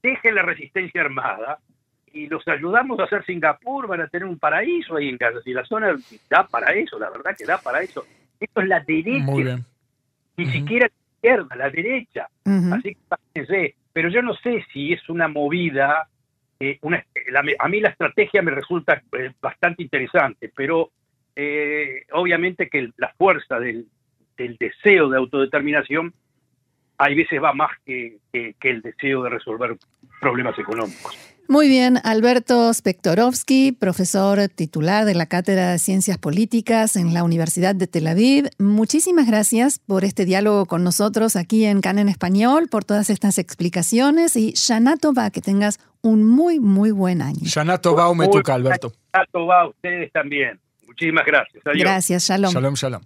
dejen 0.00 0.36
la 0.36 0.42
resistencia 0.42 1.00
armada 1.00 1.58
y 2.12 2.26
los 2.26 2.46
ayudamos 2.48 2.98
a 3.00 3.04
hacer 3.04 3.24
Singapur, 3.24 3.86
van 3.86 4.02
a 4.02 4.08
tener 4.08 4.26
un 4.26 4.38
paraíso 4.38 4.96
ahí 4.96 5.08
en 5.08 5.18
casa. 5.18 5.40
Si 5.42 5.52
la 5.52 5.64
zona 5.64 5.94
da 6.28 6.46
para 6.46 6.72
eso, 6.72 6.98
la 6.98 7.10
verdad 7.10 7.34
que 7.36 7.44
da 7.44 7.58
para 7.58 7.80
eso. 7.80 8.04
Esto 8.38 8.60
es 8.60 8.68
la 8.68 8.80
derecha, 8.80 9.60
ni 10.36 10.46
siquiera 10.46 10.88
la 10.88 11.14
izquierda, 11.14 11.56
la 11.56 11.70
derecha. 11.70 12.28
Así 12.72 12.96
que 13.34 13.74
pero 13.92 14.08
yo 14.08 14.22
no 14.22 14.34
sé 14.34 14.64
si 14.72 14.92
es 14.92 15.08
una 15.08 15.28
movida. 15.28 16.08
Eh, 16.58 16.78
una, 16.82 17.04
a 17.58 17.68
mí 17.68 17.80
la 17.80 17.88
estrategia 17.88 18.40
me 18.42 18.52
resulta 18.52 19.02
eh, 19.18 19.32
bastante 19.40 19.82
interesante, 19.82 20.50
pero 20.54 20.90
eh, 21.34 22.04
obviamente 22.12 22.68
que 22.68 22.90
la 22.96 23.12
fuerza 23.18 23.58
del, 23.58 23.86
del 24.36 24.56
deseo 24.56 25.08
de 25.08 25.18
autodeterminación 25.18 26.14
hay 26.98 27.16
veces 27.16 27.42
va 27.42 27.52
más 27.52 27.70
que, 27.84 28.18
el 28.32 28.80
deseo 28.80 29.24
de 29.24 29.30
resolver 29.30 29.76
problemas 30.20 30.56
económicos. 30.58 31.31
Muy 31.48 31.68
bien, 31.68 31.98
Alberto 32.02 32.72
Spektorovsky, 32.72 33.72
profesor 33.72 34.48
titular 34.48 35.04
de 35.04 35.14
la 35.14 35.26
Cátedra 35.26 35.72
de 35.72 35.78
Ciencias 35.78 36.16
Políticas 36.16 36.96
en 36.96 37.12
la 37.12 37.24
Universidad 37.24 37.74
de 37.74 37.86
Tel 37.86 38.06
Aviv. 38.06 38.48
Muchísimas 38.58 39.26
gracias 39.26 39.78
por 39.78 40.04
este 40.04 40.24
diálogo 40.24 40.66
con 40.66 40.82
nosotros 40.82 41.36
aquí 41.36 41.64
en 41.66 41.80
CAN 41.80 41.98
en 41.98 42.08
Español, 42.08 42.68
por 42.70 42.84
todas 42.84 43.10
estas 43.10 43.38
explicaciones 43.38 44.36
y 44.36 44.52
Shana 44.52 44.96
Tova, 44.96 45.30
que 45.30 45.40
tengas 45.40 45.78
un 46.00 46.26
muy, 46.26 46.58
muy 46.58 46.90
buen 46.90 47.20
año. 47.20 47.40
Shana 47.42 47.78
Tova, 47.78 48.12
me 48.14 48.28
toca, 48.28 48.54
Alberto. 48.54 48.92
Shana 49.12 49.26
Tova, 49.30 49.68
ustedes 49.68 50.10
también. 50.12 50.58
Muchísimas 50.86 51.26
gracias. 51.26 51.62
Gracias, 51.64 52.28
shalom. 52.28 52.52
Shalom, 52.52 52.74
shalom. 52.74 53.02